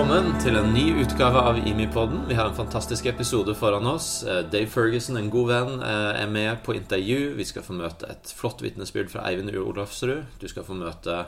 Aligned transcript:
Velkommen 0.00 0.38
til 0.40 0.56
en 0.56 0.70
ny 0.72 1.02
utgave 1.02 1.40
av 1.44 1.58
Imipodden. 1.68 2.22
Vi 2.24 2.32
har 2.38 2.46
en 2.48 2.54
fantastisk 2.56 3.04
episode 3.10 3.52
foran 3.52 3.84
oss. 3.84 4.22
Eh, 4.24 4.38
Dave 4.48 4.70
Ferguson, 4.72 5.18
en 5.20 5.28
god 5.28 5.48
venn, 5.50 5.82
eh, 5.84 6.22
er 6.22 6.26
med 6.26 6.62
på 6.64 6.72
intervju. 6.72 7.34
Vi 7.36 7.44
skal 7.44 7.62
få 7.62 7.76
møte 7.76 8.08
et 8.08 8.32
flott 8.32 8.62
vitnesbyrd 8.62 9.10
fra 9.10 9.26
Eivind 9.28 9.52
Olafsrud. 9.52 10.24
Du 10.40 10.48
skal 10.48 10.64
få 10.64 10.72
møte 10.72 11.26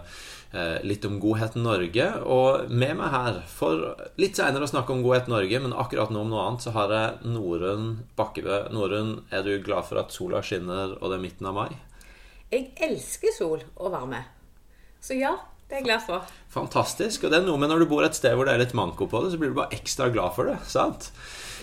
eh, 0.55 0.81
litt 0.89 1.05
om 1.05 1.21
Godhet 1.21 1.55
Norge. 1.55 2.25
Og 2.25 2.71
med 2.71 2.97
meg 2.97 3.11
her, 3.13 3.43
for 3.47 3.93
litt 4.17 4.41
seinere 4.41 4.65
å 4.65 4.73
snakke 4.73 4.97
om 4.97 5.03
Godhet 5.05 5.29
Norge, 5.29 5.61
men 5.61 5.77
akkurat 5.77 6.09
nå 6.09 6.25
om 6.25 6.33
noe 6.33 6.49
annet, 6.49 6.65
så 6.65 6.73
har 6.73 6.97
jeg 6.97 7.29
Norunn 7.29 8.07
Bakkebø. 8.17 8.73
Norunn, 8.73 9.19
er 9.31 9.43
du 9.43 9.59
glad 9.61 9.85
for 9.85 10.01
at 10.01 10.17
sola 10.17 10.41
skinner, 10.41 10.97
og 10.97 11.11
det 11.11 11.21
er 11.21 11.27
midten 11.29 11.53
av 11.53 11.61
mai? 11.61 11.77
Jeg 12.49 12.73
elsker 12.81 13.37
sol 13.37 13.69
og 13.77 13.93
varme. 13.93 14.25
Så 15.03 15.21
ja, 15.21 15.37
det 15.73 15.79
er 15.79 15.81
jeg 15.81 15.87
glad 15.87 16.03
for. 16.05 16.33
Fantastisk. 16.53 17.23
Og 17.25 17.31
det 17.33 17.39
er 17.39 17.47
noe 17.47 17.57
med 17.57 17.71
når 17.73 17.81
du 17.81 17.87
bor 17.89 18.05
et 18.05 18.17
sted 18.17 18.35
hvor 18.37 18.45
det 18.45 18.53
er 18.53 18.61
litt 18.61 18.75
manko 18.77 19.07
på 19.09 19.23
det, 19.25 19.31
så 19.33 19.39
blir 19.41 19.55
du 19.55 19.57
bare 19.57 19.73
ekstra 19.73 20.11
glad 20.13 20.35
for 20.37 20.51
det. 20.51 20.59
sant? 20.69 21.07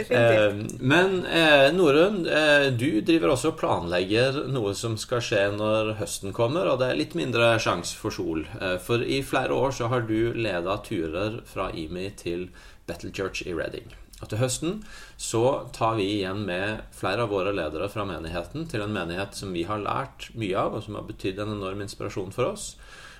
Eh, 0.01 0.55
men 0.81 1.19
eh, 1.29 1.67
Norun, 1.75 2.23
eh, 2.25 2.71
du 2.73 3.03
driver 3.05 3.35
også 3.35 3.51
og 3.51 3.59
planlegger 3.59 4.47
noe 4.49 4.73
som 4.73 4.95
skal 4.97 5.21
skje 5.21 5.43
når 5.53 5.91
høsten 5.99 6.33
kommer, 6.33 6.71
og 6.71 6.79
det 6.81 6.87
er 6.89 6.97
litt 6.97 7.13
mindre 7.19 7.51
sjanse 7.61 7.99
for 8.01 8.15
sol. 8.15 8.47
Eh, 8.57 8.79
for 8.81 9.05
i 9.05 9.19
flere 9.21 9.53
år 9.53 9.75
så 9.77 9.91
har 9.93 10.07
du 10.09 10.33
leda 10.33 10.79
turer 10.87 11.43
fra 11.45 11.69
IMI 11.69 12.07
til 12.17 12.47
Battle 12.89 13.13
Church 13.13 13.45
i 13.45 13.53
Reading. 13.53 13.93
Og 14.23 14.31
til 14.31 14.41
høsten 14.41 14.79
så 15.21 15.43
tar 15.75 15.99
vi 15.99 16.07
igjen 16.15 16.41
med 16.47 16.81
flere 16.97 17.27
av 17.27 17.35
våre 17.35 17.53
ledere 17.53 17.91
fra 17.93 18.07
menigheten 18.09 18.65
til 18.73 18.81
en 18.87 18.97
menighet 18.97 19.37
som 19.37 19.53
vi 19.53 19.67
har 19.69 19.85
lært 19.85 20.31
mye 20.33 20.57
av, 20.57 20.79
og 20.79 20.87
som 20.87 20.97
har 20.97 21.05
betydd 21.11 21.43
en 21.45 21.53
enorm 21.59 21.85
inspirasjon 21.85 22.33
for 22.33 22.55
oss. 22.55 22.73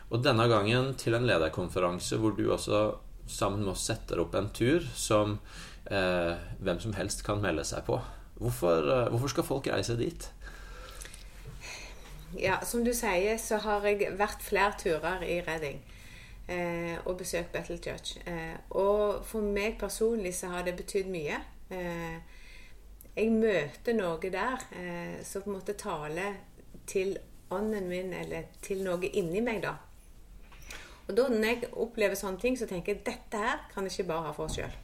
Og 0.10 0.24
denne 0.26 0.48
gangen 0.50 0.94
til 0.98 1.14
en 1.14 1.28
lederkonferanse 1.30 2.18
hvor 2.18 2.34
du 2.38 2.48
også 2.52 2.84
sammen 3.30 3.62
med 3.62 3.76
oss 3.76 3.86
setter 3.86 4.22
opp 4.24 4.34
en 4.36 4.50
tur 4.50 4.86
som 4.98 5.38
eh, 5.86 6.34
hvem 6.60 6.80
som 6.82 6.96
helst 6.98 7.22
kan 7.26 7.42
melde 7.44 7.66
seg 7.68 7.86
på. 7.86 8.00
Hvorfor, 8.40 8.90
eh, 8.90 9.10
hvorfor 9.14 9.36
skal 9.36 9.46
folk 9.46 9.70
reise 9.70 9.98
dit? 10.00 10.30
Ja, 12.38 12.60
Som 12.66 12.84
du 12.86 12.94
sier, 12.94 13.38
så 13.38 13.58
har 13.58 13.86
jeg 13.86 14.14
vært 14.18 14.44
flere 14.46 14.74
turer 14.78 15.24
i 15.26 15.40
Reading 15.46 15.80
eh, 16.48 16.98
og 17.06 17.18
besøkt 17.18 17.52
Battle 17.54 17.78
Church. 17.78 18.18
Eh, 18.26 18.58
og 18.70 19.26
for 19.26 19.46
meg 19.46 19.80
personlig 19.82 20.36
så 20.38 20.52
har 20.54 20.66
det 20.66 20.78
betydd 20.78 21.10
mye. 21.10 21.40
Eh, 21.70 22.18
jeg 23.16 23.34
møter 23.34 23.98
noe 23.98 24.32
der 24.32 24.62
eh, 24.78 25.18
som 25.26 25.44
på 25.44 25.52
en 25.52 25.58
måte 25.58 25.78
taler 25.78 26.38
til 26.90 27.18
ånden 27.50 27.90
min, 27.90 28.14
eller 28.14 28.50
til 28.62 28.84
noe 28.86 29.10
inni 29.10 29.42
meg, 29.42 29.64
da. 29.66 29.76
Og 31.10 31.18
da 31.18 31.26
når 31.32 31.48
jeg 31.48 31.72
opplever 31.74 32.18
sånne 32.18 32.38
ting, 32.42 32.58
så 32.58 32.68
tenker 32.70 32.94
jeg 32.94 33.06
dette 33.08 33.42
her 33.42 33.66
kan 33.74 33.88
jeg 33.88 33.98
ikke 33.98 34.12
bare 34.12 34.30
ha 34.30 34.34
for 34.36 34.46
oss 34.46 34.60
sjøl. 34.60 34.76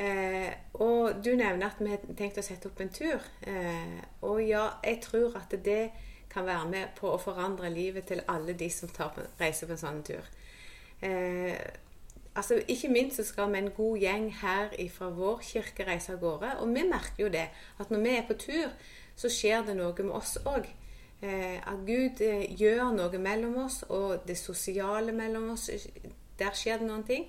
Eh, 0.00 0.50
og 0.82 1.20
du 1.24 1.34
nevner 1.36 1.68
at 1.68 1.80
vi 1.80 1.90
har 1.92 2.02
tenkt 2.18 2.40
å 2.40 2.44
sette 2.44 2.70
opp 2.70 2.80
en 2.82 2.90
tur. 2.94 3.22
Eh, 3.46 4.00
og 4.26 4.40
ja, 4.42 4.64
jeg 4.86 4.98
tror 5.04 5.36
at 5.38 5.54
det 5.64 5.82
kan 6.30 6.46
være 6.46 6.66
med 6.70 6.96
på 6.98 7.10
å 7.10 7.20
forandre 7.20 7.70
livet 7.70 8.08
til 8.10 8.22
alle 8.30 8.54
de 8.58 8.70
som 8.72 8.90
på, 8.90 9.10
reiser 9.40 9.70
på 9.70 9.76
en 9.76 9.82
sånn 9.82 10.02
tur. 10.06 10.26
Eh, 11.06 11.54
altså, 12.34 12.60
ikke 12.66 12.90
minst 12.92 13.20
så 13.20 13.26
skal 13.28 13.52
vi 13.52 13.62
en 13.62 13.72
god 13.76 14.02
gjeng 14.02 14.28
her 14.40 14.74
fra 14.94 15.10
vår 15.14 15.42
kirke 15.46 15.86
reise 15.86 16.14
av 16.14 16.22
gårde. 16.24 16.56
Og 16.62 16.74
vi 16.74 16.86
merker 16.90 17.26
jo 17.26 17.32
det, 17.32 17.48
at 17.78 17.90
når 17.94 18.04
vi 18.06 18.16
er 18.16 18.26
på 18.28 18.38
tur, 18.40 18.74
så 19.20 19.30
skjer 19.30 19.66
det 19.66 19.76
noe 19.78 19.94
med 20.02 20.16
oss 20.16 20.38
òg. 20.48 20.70
Eh, 21.22 21.58
at 21.60 21.80
Gud 21.86 22.20
eh, 22.24 22.46
gjør 22.56 22.94
noe 22.96 23.20
mellom 23.20 23.56
oss, 23.66 23.82
og 23.88 24.26
det 24.28 24.38
sosiale 24.40 25.12
mellom 25.12 25.50
oss, 25.52 25.68
der 26.40 26.54
skjer 26.56 26.80
det 26.80 26.88
noen 26.88 27.04
ting. 27.08 27.26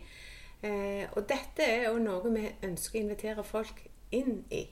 Eh, 0.64 1.08
og 1.12 1.26
dette 1.30 1.66
er 1.66 1.88
jo 1.90 1.98
noe 2.00 2.32
vi 2.32 2.46
ønsker 2.64 3.00
å 3.00 3.04
invitere 3.04 3.44
folk 3.44 3.82
inn 4.16 4.44
i. 4.54 4.66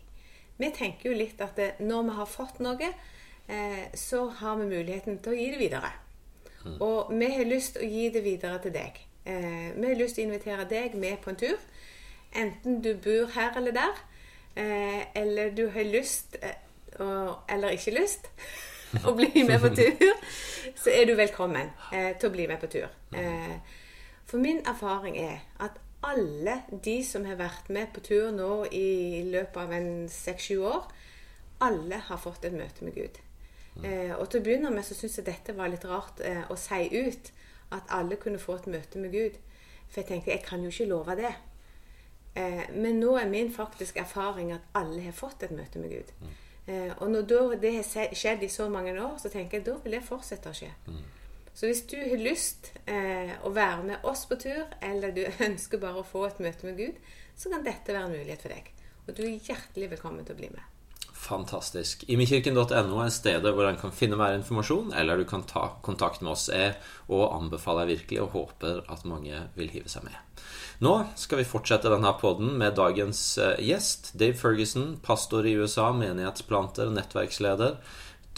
Vi 0.60 0.70
tenker 0.76 1.10
jo 1.10 1.18
litt 1.18 1.40
at 1.42 1.60
når 1.80 2.06
vi 2.10 2.16
har 2.20 2.30
fått 2.30 2.60
noe, 2.64 2.92
eh, 3.48 3.86
så 3.96 4.26
har 4.42 4.58
vi 4.60 4.70
muligheten 4.70 5.20
til 5.24 5.34
å 5.34 5.40
gi 5.40 5.50
det 5.54 5.60
videre. 5.60 5.92
Og 6.84 7.14
vi 7.16 7.30
har 7.32 7.48
lyst 7.48 7.78
til 7.78 7.86
å 7.86 7.90
gi 7.90 8.10
det 8.12 8.24
videre 8.24 8.60
til 8.60 8.74
deg. 8.76 9.00
Eh, 9.26 9.72
vi 9.76 9.88
har 9.88 9.96
lyst 9.96 10.18
til 10.18 10.26
å 10.26 10.28
invitere 10.28 10.68
deg 10.68 10.96
med 11.00 11.22
på 11.24 11.32
en 11.32 11.40
tur. 11.40 11.60
Enten 12.36 12.82
du 12.84 12.94
bor 13.00 13.32
her 13.34 13.56
eller 13.58 13.72
der, 13.72 14.02
eh, 14.56 15.06
eller 15.16 15.56
du 15.56 15.70
har 15.70 15.84
lyst, 15.84 16.36
eller 17.00 17.70
ikke 17.70 17.96
lyst, 17.96 18.28
å 19.08 19.14
bli 19.18 19.44
med 19.46 19.62
på 19.62 19.70
tur, 19.76 20.16
så 20.80 20.94
er 20.94 21.06
du 21.06 21.14
velkommen 21.20 21.70
eh, 21.94 22.16
til 22.18 22.30
å 22.30 22.34
bli 22.34 22.48
med 22.50 22.62
på 22.62 22.70
tur. 22.72 22.90
Eh, 23.14 23.56
for 24.30 24.42
min 24.42 24.62
erfaring 24.68 25.18
er 25.22 25.44
at 25.62 25.78
alle 26.06 26.62
de 26.72 27.00
som 27.04 27.26
har 27.28 27.40
vært 27.40 27.70
med 27.76 27.92
på 27.94 28.02
tur 28.06 28.30
nå 28.32 28.66
i 28.72 29.24
løpet 29.28 29.58
av 29.62 29.74
en 29.76 29.92
seks-sju 30.12 30.62
år, 30.64 30.88
alle 31.66 32.00
har 32.08 32.22
fått 32.22 32.48
et 32.48 32.56
møte 32.56 32.86
med 32.88 32.96
Gud. 32.96 33.20
Eh, 33.84 34.14
og 34.16 34.28
til 34.30 34.42
å 34.42 34.46
begynne 34.46 34.72
med 34.74 34.86
så 34.88 34.96
syns 34.98 35.20
jeg 35.20 35.28
dette 35.28 35.56
var 35.56 35.70
litt 35.72 35.86
rart 35.88 36.24
eh, 36.26 36.44
å 36.50 36.58
si 36.60 36.88
ut. 36.96 37.32
At 37.76 37.92
alle 37.94 38.18
kunne 38.18 38.42
få 38.42 38.56
et 38.58 38.70
møte 38.72 39.00
med 39.02 39.14
Gud. 39.14 39.38
For 39.90 40.02
jeg 40.02 40.10
tenkte 40.10 40.34
jeg 40.34 40.46
kan 40.46 40.64
jo 40.66 40.72
ikke 40.74 40.90
love 40.90 41.16
det. 41.20 41.34
Eh, 42.40 42.66
men 42.74 43.00
nå 43.02 43.16
er 43.20 43.30
min 43.30 43.52
faktisk 43.54 44.00
erfaring 44.02 44.54
at 44.56 44.66
alle 44.78 45.04
har 45.06 45.16
fått 45.16 45.46
et 45.46 45.56
møte 45.56 45.82
med 45.82 45.94
Gud. 45.94 46.14
Eh, 46.70 46.92
og 47.02 47.10
når 47.10 47.56
det 47.62 47.72
har 47.80 48.14
skjedd 48.14 48.44
i 48.46 48.52
så 48.52 48.68
mange 48.70 48.94
år, 48.94 49.16
så 49.22 49.32
tenker 49.34 49.58
jeg 49.60 49.66
da 49.66 49.78
vil 49.84 49.98
det 49.98 50.06
fortsette 50.06 50.52
å 50.52 50.58
skje. 50.58 50.70
Så 51.54 51.68
hvis 51.68 51.82
du 51.92 51.98
har 51.98 52.22
lyst 52.22 52.70
eh, 52.86 53.34
å 53.44 53.52
være 53.52 53.84
med 53.88 54.06
oss 54.08 54.28
på 54.30 54.38
tur, 54.40 54.70
eller 54.86 55.16
du 55.16 55.24
ønsker 55.48 55.82
bare 55.82 56.04
å 56.04 56.08
få 56.08 56.28
et 56.30 56.44
møte 56.46 56.70
med 56.70 56.78
Gud, 56.78 57.00
så 57.40 57.52
kan 57.52 57.66
dette 57.66 57.96
være 57.96 58.06
en 58.08 58.16
mulighet 58.16 58.46
for 58.46 58.54
deg. 58.54 58.70
Og 59.08 59.16
du 59.18 59.24
er 59.26 59.50
hjertelig 59.50 59.90
velkommen 59.96 60.28
til 60.28 60.38
å 60.38 60.40
bli 60.40 60.52
med. 60.54 60.79
Fantastisk. 61.30 62.08
Imikirken.no 62.10 63.02
er 63.04 63.12
stedet 63.14 63.52
hvor 63.54 63.68
en 63.70 63.78
kan 63.78 63.94
finne 63.94 64.18
mer 64.18 64.34
informasjon, 64.34 64.94
eller 64.98 65.20
du 65.20 65.28
kan 65.30 65.44
ta 65.46 65.68
kontakt 65.86 66.24
med 66.24 66.34
oss. 66.34 66.48
Jeg 66.50 66.74
og 67.06 67.28
anbefaler 67.36 67.90
virkelig, 67.92 68.18
og 68.24 68.34
håper 68.34 68.82
at 68.90 69.06
mange 69.06 69.44
vil 69.58 69.70
hive 69.70 69.92
seg 69.92 70.08
med. 70.08 70.18
Nå 70.82 70.94
skal 71.20 71.42
vi 71.42 71.50
fortsette 71.52 71.92
denne 71.92 72.16
podden 72.18 72.56
med 72.58 72.78
dagens 72.80 73.22
eh, 73.38 73.60
gjest. 73.68 74.14
Dave 74.18 74.38
Ferguson, 74.40 74.96
pastor 75.06 75.46
i 75.46 75.54
USA, 75.60 75.92
menighetsplanter, 75.94 76.90
nettverksleder. 76.96 77.78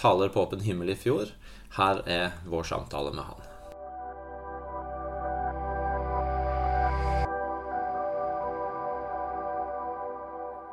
Taler 0.01 0.33
på 0.33 0.43
Åpen 0.43 0.65
himmel 0.65 0.91
i 0.91 0.99
fjor. 0.99 1.31
Her 1.77 2.03
er 2.09 2.35
vår 2.49 2.67
samtale 2.73 3.15
med 3.15 3.29
han. 3.29 3.50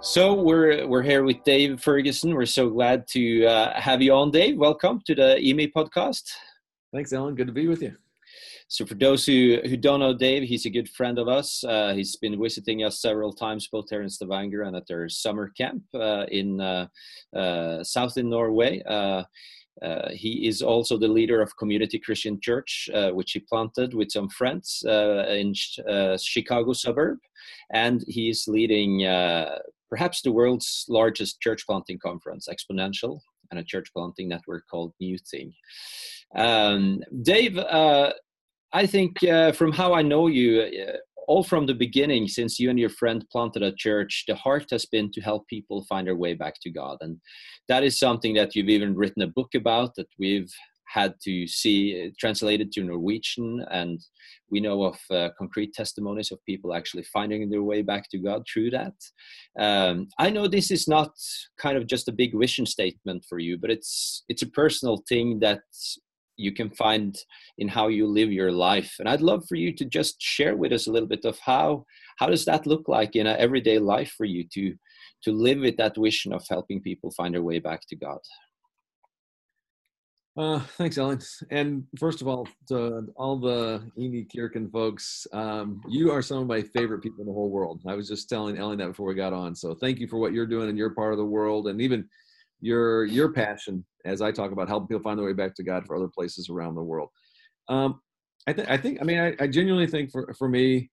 So 0.08 0.32
we're 0.32 0.86
we're 0.86 1.02
here 1.02 1.22
with 1.22 1.44
Dave 1.44 1.82
Ferguson. 1.82 2.34
We're 2.34 2.46
so 2.46 2.70
glad 2.70 3.06
to 3.08 3.44
uh, 3.44 3.78
have 3.78 4.00
you 4.00 4.14
on, 4.14 4.30
Dave. 4.30 4.56
Welcome 4.56 5.02
to 5.04 5.14
the 5.14 5.38
EME 5.38 5.70
podcast. 5.76 6.22
Thanks, 6.94 7.12
Alan. 7.12 7.34
Good 7.34 7.48
to 7.48 7.52
be 7.52 7.68
with 7.68 7.82
you. 7.82 7.94
So 8.68 8.86
for 8.86 8.94
those 8.94 9.26
who 9.26 9.58
who 9.66 9.76
don't 9.76 10.00
know 10.00 10.14
Dave, 10.14 10.48
he's 10.48 10.64
a 10.64 10.70
good 10.70 10.88
friend 10.88 11.18
of 11.18 11.28
us. 11.28 11.62
Uh, 11.62 11.92
he's 11.92 12.16
been 12.16 12.40
visiting 12.42 12.84
us 12.84 13.02
several 13.02 13.34
times, 13.34 13.68
both 13.70 13.90
here 13.90 14.00
in 14.00 14.08
Stavanger 14.08 14.62
and 14.62 14.74
at 14.74 14.86
their 14.86 15.10
summer 15.10 15.50
camp 15.50 15.82
uh, 15.94 16.24
in 16.30 16.58
uh, 16.58 16.86
uh, 17.36 17.84
south 17.84 18.16
in 18.16 18.30
Norway. 18.30 18.82
Uh, 18.88 19.24
uh, 19.82 20.08
he 20.10 20.48
is 20.48 20.62
also 20.62 20.96
the 20.96 21.06
leader 21.06 21.42
of 21.42 21.56
Community 21.56 21.98
Christian 21.98 22.40
Church, 22.40 22.88
uh, 22.94 23.10
which 23.10 23.32
he 23.32 23.40
planted 23.40 23.92
with 23.92 24.10
some 24.10 24.28
friends 24.30 24.82
uh, 24.88 25.26
in 25.28 25.52
Ch- 25.52 25.78
uh, 25.88 26.16
Chicago 26.16 26.72
suburb, 26.72 27.18
and 27.72 28.02
he 28.08 28.30
is 28.30 28.48
leading 28.48 29.04
uh, 29.04 29.58
perhaps 29.88 30.22
the 30.22 30.32
world's 30.32 30.84
largest 30.88 31.40
church 31.40 31.64
planting 31.66 31.98
conference, 31.98 32.48
Exponential, 32.48 33.20
and 33.50 33.60
a 33.60 33.64
church 33.64 33.88
planting 33.94 34.28
network 34.28 34.64
called 34.70 34.92
New 35.00 35.16
Thing. 35.30 35.52
Um, 36.36 37.00
Dave, 37.22 37.56
uh, 37.56 38.12
I 38.72 38.86
think 38.86 39.22
uh, 39.24 39.52
from 39.52 39.72
how 39.72 39.94
I 39.94 40.02
know 40.02 40.26
you, 40.26 40.60
uh, 40.60 40.96
all 41.26 41.42
from 41.42 41.66
the 41.66 41.74
beginning, 41.74 42.26
since 42.26 42.58
you 42.58 42.70
and 42.70 42.78
your 42.78 42.90
friend 42.90 43.24
planted 43.30 43.62
a 43.62 43.72
church, 43.72 44.24
the 44.26 44.34
heart 44.34 44.66
has 44.70 44.86
been 44.86 45.10
to 45.12 45.20
help 45.20 45.46
people 45.46 45.84
find 45.84 46.06
their 46.06 46.16
way 46.16 46.34
back 46.34 46.54
to 46.62 46.70
God. 46.70 46.98
And 47.00 47.18
that 47.68 47.84
is 47.84 47.98
something 47.98 48.34
that 48.34 48.54
you've 48.54 48.68
even 48.70 48.94
written 48.94 49.22
a 49.22 49.26
book 49.26 49.54
about 49.54 49.94
that 49.96 50.08
we've 50.18 50.52
had 50.88 51.14
to 51.22 51.46
see 51.46 52.06
uh, 52.06 52.10
translated 52.18 52.72
to 52.72 52.82
Norwegian. 52.82 53.64
And 53.70 54.00
we 54.50 54.60
know 54.60 54.84
of 54.84 54.98
uh, 55.10 55.28
concrete 55.36 55.74
testimonies 55.74 56.32
of 56.32 56.44
people 56.46 56.74
actually 56.74 57.04
finding 57.04 57.48
their 57.48 57.62
way 57.62 57.82
back 57.82 58.08
to 58.10 58.18
God 58.18 58.44
through 58.52 58.70
that. 58.70 58.94
Um, 59.58 60.08
I 60.18 60.30
know 60.30 60.48
this 60.48 60.70
is 60.70 60.88
not 60.88 61.10
kind 61.58 61.76
of 61.76 61.86
just 61.86 62.08
a 62.08 62.12
big 62.12 62.38
vision 62.38 62.66
statement 62.66 63.24
for 63.28 63.38
you, 63.38 63.58
but 63.58 63.70
it's 63.70 64.24
it's 64.28 64.42
a 64.42 64.50
personal 64.50 65.02
thing 65.08 65.40
that 65.40 65.60
you 66.38 66.52
can 66.52 66.70
find 66.70 67.18
in 67.58 67.68
how 67.68 67.88
you 67.88 68.06
live 68.06 68.32
your 68.32 68.52
life. 68.52 68.94
And 69.00 69.08
I'd 69.08 69.20
love 69.20 69.44
for 69.48 69.56
you 69.56 69.74
to 69.74 69.84
just 69.84 70.22
share 70.22 70.56
with 70.56 70.72
us 70.72 70.86
a 70.86 70.92
little 70.92 71.08
bit 71.08 71.24
of 71.24 71.38
how 71.40 71.84
how 72.18 72.26
does 72.26 72.44
that 72.46 72.66
look 72.66 72.88
like 72.88 73.16
in 73.16 73.26
everyday 73.26 73.78
life 73.78 74.14
for 74.16 74.24
you 74.24 74.44
to 74.54 74.74
to 75.24 75.32
live 75.32 75.58
with 75.58 75.76
that 75.76 75.96
vision 75.98 76.32
of 76.32 76.44
helping 76.48 76.80
people 76.80 77.10
find 77.10 77.34
their 77.34 77.42
way 77.42 77.58
back 77.58 77.80
to 77.88 77.96
God. 77.96 78.20
Uh, 80.38 80.60
thanks, 80.76 80.96
Ellen. 80.98 81.18
And 81.50 81.82
first 81.98 82.22
of 82.22 82.28
all, 82.28 82.46
to 82.68 83.08
all 83.16 83.40
the 83.40 83.82
Amy 83.98 84.24
Kirkin 84.24 84.70
folks, 84.70 85.26
um, 85.32 85.80
you 85.88 86.12
are 86.12 86.22
some 86.22 86.38
of 86.38 86.46
my 86.46 86.62
favorite 86.62 87.02
people 87.02 87.22
in 87.22 87.26
the 87.26 87.32
whole 87.32 87.50
world. 87.50 87.82
I 87.88 87.94
was 87.94 88.06
just 88.06 88.28
telling 88.28 88.56
Ellen 88.56 88.78
that 88.78 88.86
before 88.86 89.08
we 89.08 89.16
got 89.16 89.32
on. 89.32 89.56
So 89.56 89.74
thank 89.74 89.98
you 89.98 90.06
for 90.06 90.18
what 90.18 90.32
you're 90.32 90.46
doing 90.46 90.68
in 90.68 90.76
your 90.76 90.90
part 90.90 91.12
of 91.12 91.18
the 91.18 91.24
world, 91.24 91.66
and 91.66 91.80
even 91.80 92.08
your 92.60 93.04
your 93.04 93.32
passion 93.32 93.84
as 94.04 94.22
I 94.22 94.30
talk 94.30 94.52
about 94.52 94.68
helping 94.68 94.86
people 94.86 95.02
find 95.02 95.18
their 95.18 95.26
way 95.26 95.32
back 95.32 95.56
to 95.56 95.64
God 95.64 95.84
for 95.84 95.96
other 95.96 96.08
places 96.08 96.48
around 96.48 96.76
the 96.76 96.82
world. 96.82 97.08
Um, 97.68 98.00
I 98.46 98.52
think 98.52 98.70
I 98.70 98.76
think 98.76 98.98
I 99.00 99.04
mean 99.04 99.18
I, 99.18 99.34
I 99.40 99.48
genuinely 99.48 99.88
think 99.88 100.12
for 100.12 100.32
for 100.38 100.48
me, 100.48 100.88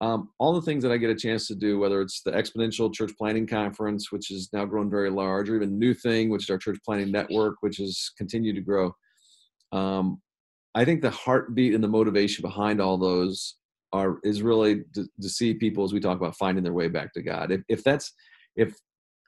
um, 0.00 0.30
all 0.38 0.54
the 0.54 0.62
things 0.62 0.82
that 0.82 0.92
I 0.92 0.96
get 0.96 1.10
a 1.10 1.14
chance 1.14 1.46
to 1.48 1.54
do, 1.54 1.78
whether 1.78 2.00
it's 2.00 2.22
the 2.22 2.30
Exponential 2.30 2.92
Church 2.92 3.12
Planning 3.18 3.46
Conference, 3.46 4.10
which 4.10 4.28
has 4.28 4.48
now 4.52 4.64
grown 4.64 4.88
very 4.88 5.10
large, 5.10 5.50
or 5.50 5.56
even 5.56 5.78
New 5.78 5.92
Thing, 5.92 6.30
which 6.30 6.44
is 6.44 6.50
our 6.50 6.58
church 6.58 6.78
planning 6.84 7.10
network, 7.10 7.56
which 7.60 7.76
has 7.76 8.10
continued 8.16 8.56
to 8.56 8.62
grow. 8.62 8.94
Um, 9.72 10.22
I 10.74 10.84
think 10.84 11.02
the 11.02 11.10
heartbeat 11.10 11.74
and 11.74 11.84
the 11.84 11.88
motivation 11.88 12.42
behind 12.42 12.80
all 12.80 12.96
those 12.96 13.56
are 13.92 14.18
is 14.22 14.40
really 14.40 14.84
to, 14.94 15.06
to, 15.20 15.28
see 15.28 15.52
people 15.52 15.84
as 15.84 15.92
we 15.92 16.00
talk 16.00 16.16
about 16.16 16.36
finding 16.36 16.62
their 16.62 16.72
way 16.72 16.88
back 16.88 17.12
to 17.12 17.22
God. 17.22 17.50
If, 17.50 17.62
if 17.68 17.84
that's 17.84 18.12
if 18.56 18.74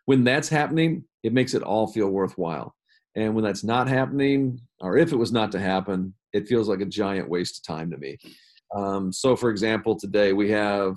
when 0.06 0.24
that's 0.24 0.48
happening, 0.48 1.04
it 1.22 1.32
makes 1.32 1.54
it 1.54 1.62
all 1.62 1.86
feel 1.86 2.08
worthwhile. 2.08 2.74
And 3.14 3.34
when 3.34 3.44
that's 3.44 3.64
not 3.64 3.88
happening, 3.88 4.60
or 4.80 4.96
if 4.96 5.12
it 5.12 5.16
was 5.16 5.32
not 5.32 5.52
to 5.52 5.60
happen, 5.60 6.14
it 6.32 6.48
feels 6.48 6.68
like 6.68 6.80
a 6.80 6.86
giant 6.86 7.28
waste 7.28 7.58
of 7.58 7.74
time 7.74 7.90
to 7.90 7.98
me. 7.98 8.18
Um, 8.74 9.12
so, 9.12 9.36
for 9.36 9.50
example, 9.50 9.98
today 9.98 10.32
we 10.32 10.50
have 10.50 10.96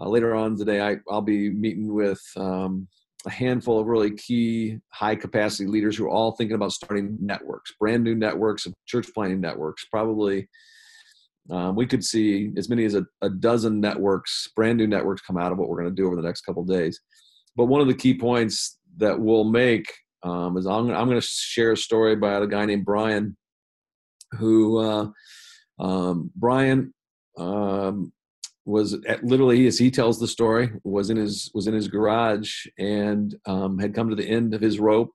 uh, 0.00 0.08
later 0.08 0.34
on 0.34 0.56
today 0.56 0.80
I, 0.80 0.96
will 1.06 1.22
be 1.22 1.50
meeting 1.50 1.94
with 1.94 2.20
um, 2.36 2.88
a 3.26 3.30
handful 3.30 3.78
of 3.78 3.86
really 3.86 4.10
key 4.10 4.78
high 4.90 5.14
capacity 5.14 5.66
leaders 5.66 5.96
who 5.96 6.04
are 6.06 6.10
all 6.10 6.32
thinking 6.32 6.56
about 6.56 6.72
starting 6.72 7.16
networks, 7.20 7.72
brand 7.78 8.02
new 8.02 8.14
networks 8.14 8.66
of 8.66 8.74
church 8.86 9.06
planning 9.14 9.40
networks. 9.40 9.84
Probably 9.90 10.48
um, 11.50 11.76
we 11.76 11.86
could 11.86 12.04
see 12.04 12.50
as 12.56 12.68
many 12.68 12.84
as 12.84 12.94
a, 12.94 13.04
a, 13.20 13.28
dozen 13.28 13.80
networks, 13.80 14.48
brand 14.54 14.78
new 14.78 14.86
networks, 14.86 15.22
come 15.22 15.36
out 15.36 15.50
of 15.50 15.58
what 15.58 15.68
we're 15.68 15.80
going 15.80 15.94
to 15.94 15.94
do 15.94 16.06
over 16.06 16.16
the 16.16 16.22
next 16.22 16.42
couple 16.42 16.64
days. 16.64 17.00
But 17.56 17.66
one 17.66 17.80
of 17.80 17.88
the 17.88 17.94
key 17.94 18.16
points 18.16 18.78
that 18.98 19.18
we'll 19.18 19.44
make 19.44 19.86
um, 20.22 20.56
is 20.56 20.66
I'm, 20.66 20.90
I'm 20.90 21.08
going 21.08 21.20
to 21.20 21.26
share 21.26 21.72
a 21.72 21.76
story 21.76 22.12
about 22.12 22.42
a 22.42 22.46
guy 22.46 22.64
named 22.64 22.84
Brian 22.84 23.36
who. 24.32 24.78
Uh, 24.78 25.08
um, 25.82 26.30
Brian 26.36 26.94
um, 27.36 28.12
was 28.64 28.94
at, 29.06 29.24
literally, 29.24 29.66
as 29.66 29.76
he 29.76 29.90
tells 29.90 30.18
the 30.18 30.28
story, 30.28 30.70
was 30.84 31.10
in 31.10 31.16
his 31.16 31.50
was 31.52 31.66
in 31.66 31.74
his 31.74 31.88
garage 31.88 32.66
and 32.78 33.34
um, 33.46 33.78
had 33.78 33.94
come 33.94 34.08
to 34.08 34.16
the 34.16 34.28
end 34.28 34.54
of 34.54 34.60
his 34.60 34.78
rope 34.78 35.12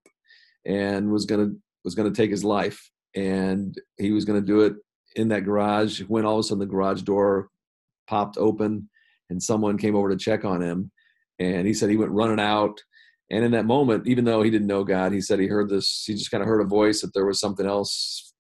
and 0.66 1.10
was 1.10 1.26
gonna 1.26 1.52
was 1.86 1.96
gonna 1.96 2.12
take 2.12 2.30
his 2.30 2.44
life, 2.44 2.92
and 3.16 3.80
he 3.98 4.12
was 4.12 4.26
gonna 4.26 4.42
do 4.42 4.62
it 4.62 4.74
in 5.16 5.30
that 5.30 5.46
garage. 5.46 6.02
When 6.02 6.26
all 6.26 6.34
of 6.34 6.40
a 6.42 6.44
sudden 6.44 6.60
the 6.60 6.66
garage 6.66 7.02
door 7.02 7.48
popped 8.08 8.38
open 8.38 8.90
and 9.30 9.42
someone 9.42 9.78
came 9.78 9.96
over 9.96 10.10
to 10.10 10.18
check 10.18 10.44
on 10.44 10.62
him, 10.62 10.92
and 11.40 11.66
he 11.66 11.74
said 11.74 11.90
he 11.90 11.98
went 11.98 12.12
running 12.12 12.42
out. 12.42 12.82
And 13.30 13.44
in 13.44 13.52
that 13.52 13.66
moment, 13.66 14.08
even 14.08 14.24
though 14.24 14.42
he 14.42 14.50
didn't 14.50 14.68
know 14.68 14.86
God, 14.86 15.12
he 15.12 15.20
said 15.20 15.40
he 15.40 15.48
heard 15.48 15.70
this. 15.70 16.06
He 16.06 16.14
just 16.14 16.32
kind 16.32 16.42
of 16.42 16.48
heard 16.48 16.62
a 16.62 16.66
voice 16.66 17.02
that 17.02 17.14
there 17.14 17.26
was 17.26 17.40
something 17.40 17.66
else 17.66 18.34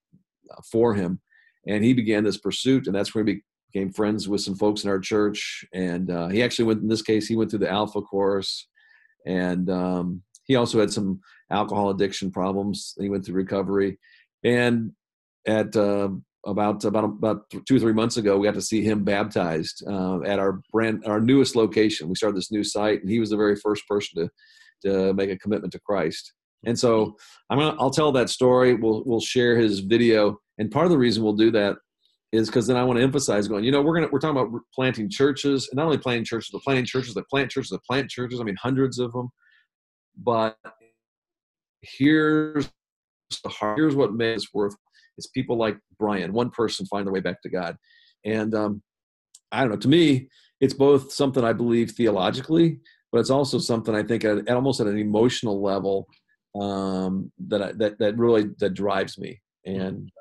for 0.71 0.93
him 0.93 1.19
and 1.67 1.83
he 1.83 1.93
began 1.93 2.23
this 2.23 2.37
pursuit 2.37 2.87
and 2.87 2.95
that's 2.95 3.13
where 3.13 3.25
he 3.25 3.41
became 3.71 3.91
friends 3.91 4.27
with 4.27 4.41
some 4.41 4.55
folks 4.55 4.83
in 4.83 4.89
our 4.89 4.99
church 4.99 5.65
and 5.73 6.09
uh, 6.09 6.27
he 6.27 6.41
actually 6.41 6.65
went 6.65 6.81
in 6.81 6.87
this 6.87 7.01
case 7.01 7.27
he 7.27 7.35
went 7.35 7.49
through 7.49 7.59
the 7.59 7.69
alpha 7.69 8.01
course 8.01 8.67
and 9.25 9.69
um, 9.69 10.21
he 10.45 10.55
also 10.55 10.79
had 10.79 10.91
some 10.91 11.19
alcohol 11.51 11.89
addiction 11.89 12.31
problems 12.31 12.93
he 12.99 13.09
went 13.09 13.25
through 13.25 13.35
recovery 13.35 13.97
and 14.43 14.91
at 15.45 15.75
uh, 15.75 16.09
about 16.45 16.83
about 16.85 17.03
about 17.03 17.49
two 17.67 17.75
or 17.75 17.79
three 17.79 17.93
months 17.93 18.17
ago, 18.17 18.37
we 18.37 18.47
got 18.47 18.53
to 18.53 18.61
see 18.61 18.81
him 18.81 19.03
baptized 19.03 19.83
uh, 19.87 20.21
at 20.21 20.39
our 20.39 20.61
brand 20.71 21.03
our 21.05 21.19
newest 21.19 21.55
location. 21.55 22.07
We 22.07 22.15
started 22.15 22.37
this 22.37 22.51
new 22.51 22.63
site, 22.63 23.01
and 23.01 23.09
he 23.09 23.19
was 23.19 23.29
the 23.29 23.37
very 23.37 23.55
first 23.55 23.87
person 23.87 24.23
to 24.23 24.29
to 24.85 25.13
make 25.13 25.29
a 25.29 25.37
commitment 25.37 25.73
to 25.73 25.79
Christ. 25.79 26.33
And 26.65 26.77
so 26.77 27.15
I'm 27.49 27.59
gonna 27.59 27.75
I'll 27.79 27.91
tell 27.91 28.11
that 28.13 28.29
story. 28.29 28.75
We'll 28.75 29.03
we'll 29.05 29.19
share 29.19 29.57
his 29.57 29.79
video 29.79 30.39
and 30.57 30.71
part 30.71 30.85
of 30.85 30.91
the 30.91 30.97
reason 30.97 31.23
we'll 31.23 31.33
do 31.33 31.51
that 31.51 31.77
is 32.33 32.49
because 32.49 32.67
then 32.67 32.77
I 32.77 32.83
want 32.83 32.97
to 32.97 33.03
emphasize 33.03 33.47
going, 33.47 33.63
you 33.63 33.71
know, 33.71 33.81
we're 33.81 33.95
gonna 33.95 34.09
we're 34.11 34.19
talking 34.19 34.37
about 34.37 34.61
planting 34.73 35.09
churches, 35.09 35.69
and 35.69 35.77
not 35.77 35.85
only 35.85 35.97
planting 35.97 36.25
churches, 36.25 36.49
but 36.51 36.61
planting 36.63 36.85
churches 36.85 37.13
that 37.13 37.27
plant 37.29 37.49
churches 37.49 37.69
that 37.71 37.83
plant 37.83 38.09
churches. 38.09 38.39
I 38.39 38.43
mean, 38.43 38.57
hundreds 38.61 38.99
of 38.99 39.11
them. 39.13 39.29
But 40.17 40.57
here's 41.81 42.69
the 43.43 43.49
heart, 43.49 43.77
here's 43.77 43.95
what 43.95 44.13
makes 44.13 44.53
worth. 44.53 44.75
It's 45.17 45.27
people 45.27 45.57
like 45.57 45.77
Brian, 45.99 46.33
one 46.33 46.49
person 46.49 46.85
find 46.87 47.05
their 47.07 47.13
way 47.13 47.21
back 47.21 47.41
to 47.43 47.49
God, 47.49 47.77
and 48.25 48.53
um, 48.53 48.81
I 49.51 49.61
don't 49.61 49.69
know. 49.71 49.77
To 49.77 49.87
me, 49.87 50.27
it's 50.59 50.73
both 50.73 51.13
something 51.13 51.43
I 51.43 51.53
believe 51.53 51.91
theologically, 51.91 52.79
but 53.11 53.19
it's 53.19 53.29
also 53.29 53.57
something 53.57 53.95
I 53.95 54.03
think 54.03 54.25
at, 54.25 54.39
at 54.39 54.55
almost 54.55 54.81
at 54.81 54.87
an 54.87 54.97
emotional 54.97 55.61
level 55.61 56.07
um, 56.59 57.31
that 57.47 57.61
I, 57.61 57.71
that 57.73 57.99
that 57.99 58.17
really 58.17 58.49
that 58.59 58.73
drives 58.73 59.17
me. 59.17 59.39
And 59.65 60.11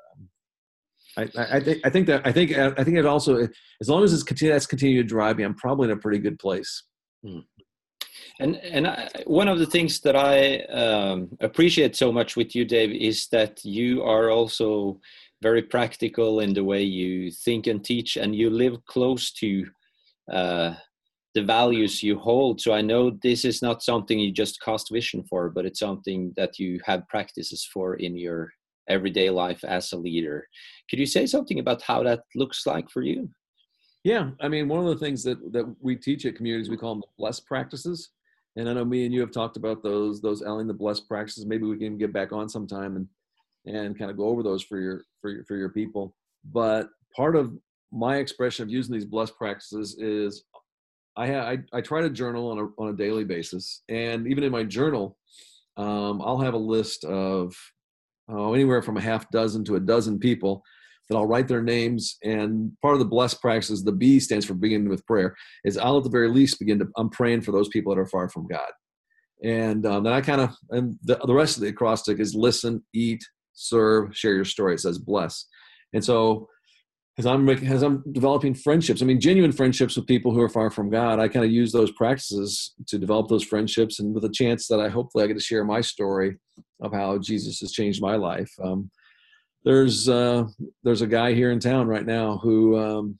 I, 1.17 1.29
I, 1.37 1.59
think 1.59 1.81
I 1.83 1.89
think 1.89 2.07
that 2.07 2.21
I 2.25 2.31
think 2.31 2.55
I 2.55 2.83
think 2.83 2.97
it 2.97 3.05
also 3.05 3.47
as 3.81 3.89
long 3.89 4.03
as 4.03 4.13
it's 4.13 4.23
continue 4.23 4.53
that's 4.53 4.67
continue 4.67 5.01
to 5.01 5.07
drive 5.07 5.37
me, 5.37 5.43
I'm 5.43 5.55
probably 5.55 5.85
in 5.85 5.97
a 5.97 6.01
pretty 6.01 6.19
good 6.19 6.37
place. 6.37 6.83
Hmm. 7.23 7.39
And 8.39 8.57
and 8.57 8.87
I, 8.87 9.09
one 9.25 9.47
of 9.47 9.59
the 9.59 9.65
things 9.65 9.99
that 10.01 10.15
I 10.15 10.59
um, 10.65 11.29
appreciate 11.39 11.95
so 11.95 12.11
much 12.11 12.35
with 12.35 12.55
you, 12.55 12.65
Dave, 12.65 12.91
is 12.91 13.27
that 13.29 13.65
you 13.65 14.03
are 14.03 14.29
also 14.29 14.99
very 15.41 15.61
practical 15.61 16.39
in 16.39 16.53
the 16.53 16.63
way 16.63 16.83
you 16.83 17.31
think 17.31 17.67
and 17.67 17.83
teach, 17.83 18.17
and 18.17 18.35
you 18.35 18.49
live 18.49 18.83
close 18.85 19.31
to 19.33 19.65
uh, 20.31 20.73
the 21.33 21.43
values 21.43 22.03
you 22.03 22.17
hold. 22.17 22.61
So 22.61 22.73
I 22.73 22.81
know 22.81 23.11
this 23.21 23.43
is 23.45 23.61
not 23.61 23.83
something 23.83 24.19
you 24.19 24.31
just 24.31 24.61
cast 24.61 24.91
vision 24.91 25.23
for, 25.29 25.49
but 25.49 25.65
it's 25.65 25.79
something 25.79 26.33
that 26.35 26.59
you 26.59 26.79
have 26.85 27.07
practices 27.07 27.67
for 27.71 27.95
in 27.95 28.17
your 28.17 28.51
everyday 28.89 29.29
life 29.29 29.63
as 29.63 29.91
a 29.91 29.97
leader. 29.97 30.47
Could 30.89 30.99
you 30.99 31.05
say 31.05 31.25
something 31.25 31.59
about 31.59 31.81
how 31.81 32.03
that 32.03 32.21
looks 32.35 32.65
like 32.65 32.89
for 32.89 33.01
you? 33.01 33.29
Yeah, 34.03 34.31
I 34.39 34.47
mean, 34.47 34.67
one 34.67 34.79
of 34.79 34.85
the 34.85 35.03
things 35.03 35.23
that 35.23 35.51
that 35.51 35.75
we 35.81 35.95
teach 35.95 36.25
at 36.25 36.35
communities, 36.35 36.69
we 36.69 36.77
call 36.77 36.95
them 36.95 37.01
the 37.01 37.07
blessed 37.17 37.45
practices. 37.45 38.09
And 38.55 38.67
I 38.67 38.73
know 38.73 38.85
me 38.85 39.05
and 39.05 39.13
you 39.13 39.21
have 39.21 39.31
talked 39.31 39.57
about 39.57 39.83
those, 39.83 40.19
those 40.19 40.41
Ellen, 40.41 40.65
the 40.65 40.73
blessed 40.73 41.07
practices. 41.07 41.45
Maybe 41.45 41.65
we 41.65 41.77
can 41.77 41.97
get 41.97 42.11
back 42.11 42.31
on 42.31 42.49
sometime 42.49 42.95
and 42.95 43.07
and 43.65 43.97
kind 43.97 44.09
of 44.09 44.17
go 44.17 44.25
over 44.25 44.43
those 44.43 44.63
for 44.63 44.79
your 44.79 45.03
for 45.21 45.31
your 45.31 45.43
for 45.45 45.55
your 45.55 45.69
people. 45.69 46.15
But 46.45 46.89
part 47.15 47.35
of 47.35 47.53
my 47.91 48.17
expression 48.17 48.63
of 48.63 48.69
using 48.69 48.93
these 48.93 49.05
blessed 49.05 49.37
practices 49.37 49.97
is 49.99 50.43
I, 51.15 51.35
I, 51.35 51.57
I 51.73 51.81
try 51.81 52.01
to 52.01 52.09
journal 52.09 52.49
on 52.51 52.59
a 52.59 52.81
on 52.81 52.89
a 52.93 52.97
daily 52.97 53.23
basis, 53.23 53.83
and 53.89 54.27
even 54.27 54.43
in 54.43 54.51
my 54.51 54.63
journal, 54.63 55.17
um, 55.75 56.21
I'll 56.21 56.39
have 56.39 56.53
a 56.53 56.57
list 56.57 57.03
of 57.03 57.55
uh, 58.31 58.51
anywhere 58.51 58.81
from 58.81 58.97
a 58.97 59.01
half 59.01 59.29
dozen 59.31 59.63
to 59.65 59.75
a 59.75 59.79
dozen 59.79 60.19
people 60.19 60.63
that 61.09 61.15
I'll 61.15 61.25
write 61.25 61.47
their 61.47 61.61
names. 61.61 62.17
And 62.23 62.71
part 62.81 62.93
of 62.93 62.99
the 62.99 63.05
blessed 63.05 63.41
practice, 63.41 63.81
the 63.81 63.91
B 63.91 64.19
stands 64.19 64.45
for 64.45 64.53
beginning 64.53 64.89
with 64.89 65.05
prayer, 65.05 65.35
is 65.63 65.77
I'll 65.77 65.97
at 65.97 66.03
the 66.03 66.09
very 66.09 66.29
least 66.29 66.59
begin 66.59 66.79
to, 66.79 66.87
I'm 66.97 67.09
praying 67.09 67.41
for 67.41 67.51
those 67.51 67.69
people 67.69 67.93
that 67.93 68.01
are 68.01 68.07
far 68.07 68.29
from 68.29 68.47
God. 68.47 68.69
And 69.43 69.85
um, 69.85 70.03
then 70.03 70.13
I 70.13 70.21
kind 70.21 70.41
of, 70.41 70.55
and 70.71 70.97
the, 71.03 71.15
the 71.25 71.33
rest 71.33 71.57
of 71.57 71.63
the 71.63 71.69
acrostic 71.69 72.19
is 72.19 72.35
listen, 72.35 72.83
eat, 72.93 73.23
serve, 73.53 74.15
share 74.15 74.33
your 74.33 74.45
story. 74.45 74.73
It 74.73 74.79
says 74.79 74.97
bless. 74.97 75.45
And 75.93 76.03
so 76.03 76.49
as 77.17 77.25
I'm 77.25 77.49
as 77.49 77.81
I'm 77.81 78.03
developing 78.11 78.53
friendships, 78.53 79.01
I 79.01 79.05
mean 79.05 79.19
genuine 79.19 79.51
friendships 79.51 79.95
with 79.95 80.05
people 80.05 80.31
who 80.31 80.41
are 80.41 80.49
far 80.49 80.69
from 80.69 80.89
God, 80.89 81.19
I 81.19 81.27
kind 81.27 81.45
of 81.45 81.51
use 81.51 81.71
those 81.71 81.91
practices 81.91 82.75
to 82.87 82.99
develop 82.99 83.27
those 83.27 83.43
friendships, 83.43 83.99
and 83.99 84.13
with 84.13 84.23
a 84.25 84.29
chance 84.29 84.67
that 84.67 84.79
I 84.79 84.89
hopefully 84.89 85.23
I 85.23 85.27
get 85.27 85.33
to 85.33 85.43
share 85.43 85.63
my 85.63 85.81
story 85.81 86.37
of 86.79 86.93
how 86.93 87.17
Jesus 87.17 87.59
has 87.59 87.71
changed 87.71 88.01
my 88.01 88.15
life. 88.15 88.51
Um, 88.63 88.91
there's 89.65 90.07
uh, 90.07 90.43
there's 90.83 91.01
a 91.01 91.07
guy 91.07 91.33
here 91.33 91.51
in 91.51 91.59
town 91.59 91.87
right 91.87 92.05
now 92.05 92.37
who 92.37 92.77
um, 92.77 93.17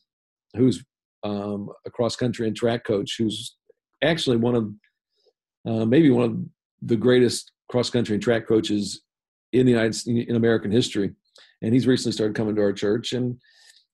who's 0.55 0.83
um, 1.23 1.69
a 1.87 1.89
cross 1.89 2.15
country 2.15 2.45
and 2.45 2.55
track 2.55 2.85
coach 2.85 3.15
who's 3.17 3.55
actually 4.03 4.37
one 4.37 4.55
of 4.55 4.71
uh, 5.67 5.85
maybe 5.85 6.11
one 6.11 6.23
of 6.23 6.37
the 6.83 6.95
greatest 6.95 7.51
cross 7.67 7.89
country 7.89 8.13
and 8.13 8.23
track 8.23 8.47
coaches 8.47 9.01
in 9.53 9.65
the 9.65 9.71
United 9.71 10.07
in 10.07 10.35
American 10.35 10.69
history, 10.69 11.13
and 11.63 11.73
he's 11.73 11.87
recently 11.87 12.11
started 12.11 12.35
coming 12.35 12.55
to 12.55 12.61
our 12.61 12.73
church 12.73 13.13
and 13.13 13.39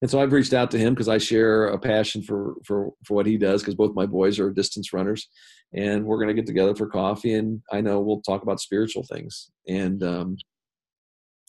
and 0.04 0.12
so 0.12 0.20
I've 0.20 0.34
reached 0.34 0.52
out 0.54 0.70
to 0.72 0.78
him 0.78 0.94
because 0.94 1.08
I 1.08 1.18
share 1.18 1.68
a 1.68 1.80
passion 1.80 2.22
for 2.22 2.56
for 2.66 2.92
for 3.06 3.14
what 3.14 3.26
he 3.26 3.38
does 3.38 3.62
because 3.62 3.76
both 3.76 3.96
my 3.96 4.06
boys 4.06 4.38
are 4.38 4.52
distance 4.52 4.92
runners, 4.92 5.30
and 5.74 6.04
we're 6.04 6.18
going 6.18 6.28
to 6.28 6.34
get 6.34 6.46
together 6.46 6.76
for 6.76 6.88
coffee 6.88 7.36
and 7.36 7.62
I 7.72 7.80
know 7.80 8.02
we'll 8.02 8.22
talk 8.22 8.44
about 8.44 8.60
spiritual 8.60 9.04
things 9.04 9.50
and 9.66 10.04
um, 10.04 10.36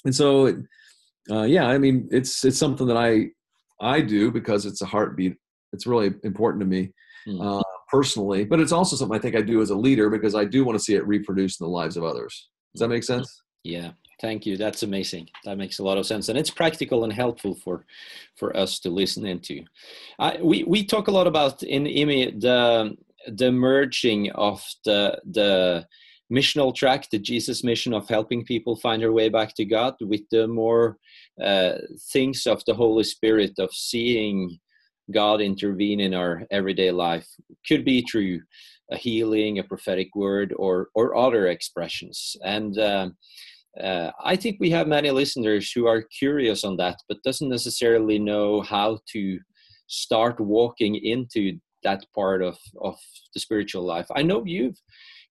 and 0.05 0.15
so 0.15 0.47
it, 0.47 0.57
uh, 1.29 1.43
yeah, 1.43 1.67
I 1.67 1.79
mean, 1.79 2.09
it's 2.13 2.45
it's 2.45 2.57
something 2.57 2.87
that 2.87 2.97
I 2.97 3.31
I 3.81 4.01
do 4.01 4.31
because 4.31 4.67
it's 4.67 4.83
a 4.83 4.87
heartbeat. 4.87 5.35
It's 5.73 5.87
really 5.89 6.15
important 6.23 6.61
to 6.61 6.67
me 6.67 6.93
Hmm. 7.27 7.41
uh, 7.41 7.63
personally, 7.91 8.45
but 8.45 8.61
it's 8.61 8.71
also 8.71 8.97
something 8.97 9.17
I 9.17 9.21
think 9.21 9.35
I 9.35 9.41
do 9.41 9.63
as 9.63 9.71
a 9.71 9.75
leader 9.75 10.11
because 10.11 10.35
I 10.35 10.45
do 10.45 10.63
want 10.63 10.79
to 10.79 10.85
see 10.85 10.95
it 10.95 11.07
reproduced 11.07 11.59
in 11.61 11.65
the 11.65 11.71
lives 11.71 11.97
of 11.97 12.05
others. 12.05 12.51
Does 12.75 12.81
that 12.81 12.89
make 12.89 13.03
sense? 13.03 13.43
Yeah, 13.63 13.93
thank 14.21 14.47
you. 14.47 14.57
That's 14.57 14.83
amazing. 14.83 15.29
That 15.45 15.59
makes 15.59 15.79
a 15.79 15.85
lot 15.85 15.99
of 15.99 16.07
sense, 16.07 16.29
and 16.29 16.39
it's 16.39 16.51
practical 16.51 17.05
and 17.05 17.13
helpful 17.13 17.55
for 17.55 17.85
for 18.37 18.57
us 18.57 18.79
to 18.81 18.91
listen 18.91 19.27
into. 19.27 19.65
I, 20.19 20.39
we 20.43 20.65
we 20.65 20.85
talk 20.85 21.09
a 21.09 21.13
lot 21.13 21.27
about 21.27 21.63
in 21.63 21.85
IMI 21.85 22.41
the 22.41 22.97
the 23.27 23.51
merging 23.51 24.31
of 24.33 24.65
the 24.85 25.21
the 25.31 25.87
missional 26.33 26.75
track, 26.75 27.09
the 27.11 27.19
Jesus 27.19 27.63
mission 27.63 27.93
of 27.93 28.09
helping 28.09 28.45
people 28.45 28.77
find 28.77 29.03
their 29.03 29.13
way 29.13 29.29
back 29.29 29.55
to 29.57 29.65
God, 29.65 29.95
with 30.01 30.23
the 30.31 30.47
more 30.47 30.99
uh, 31.43 31.75
things 32.13 32.47
of 32.47 32.65
the 32.65 32.75
Holy 32.75 33.05
Spirit 33.05 33.53
of 33.59 33.73
seeing 33.73 34.59
God 35.13 35.41
intervene 35.41 36.01
in 36.01 36.15
our 36.15 36.45
everyday 36.51 36.91
life. 36.91 37.29
Could 37.69 37.85
be 37.85 38.03
through 38.03 38.41
a 38.91 38.97
healing, 38.97 39.59
a 39.59 39.65
prophetic 39.65 40.15
word, 40.15 40.55
or 40.57 40.89
or 40.95 41.17
other 41.17 41.47
expressions. 41.49 42.37
And 42.43 42.79
um, 42.79 43.17
uh, 43.81 44.11
I 44.23 44.37
think 44.37 44.59
we 44.61 44.71
have 44.71 44.87
many 44.87 45.11
listeners 45.11 45.73
who 45.73 45.87
are 45.87 46.03
curious 46.03 46.65
on 46.65 46.77
that, 46.77 46.97
but 47.09 47.23
doesn't 47.25 47.49
necessarily 47.49 48.19
know 48.19 48.63
how 48.63 48.99
to 49.13 49.39
start 49.87 50.41
walking 50.41 50.95
into 50.95 51.59
that 51.83 52.05
part 52.15 52.43
of 52.43 52.57
of 52.81 52.97
the 53.35 53.41
spiritual 53.41 53.85
life. 53.85 54.07
I 54.15 54.23
know 54.23 54.45
you've 54.45 54.77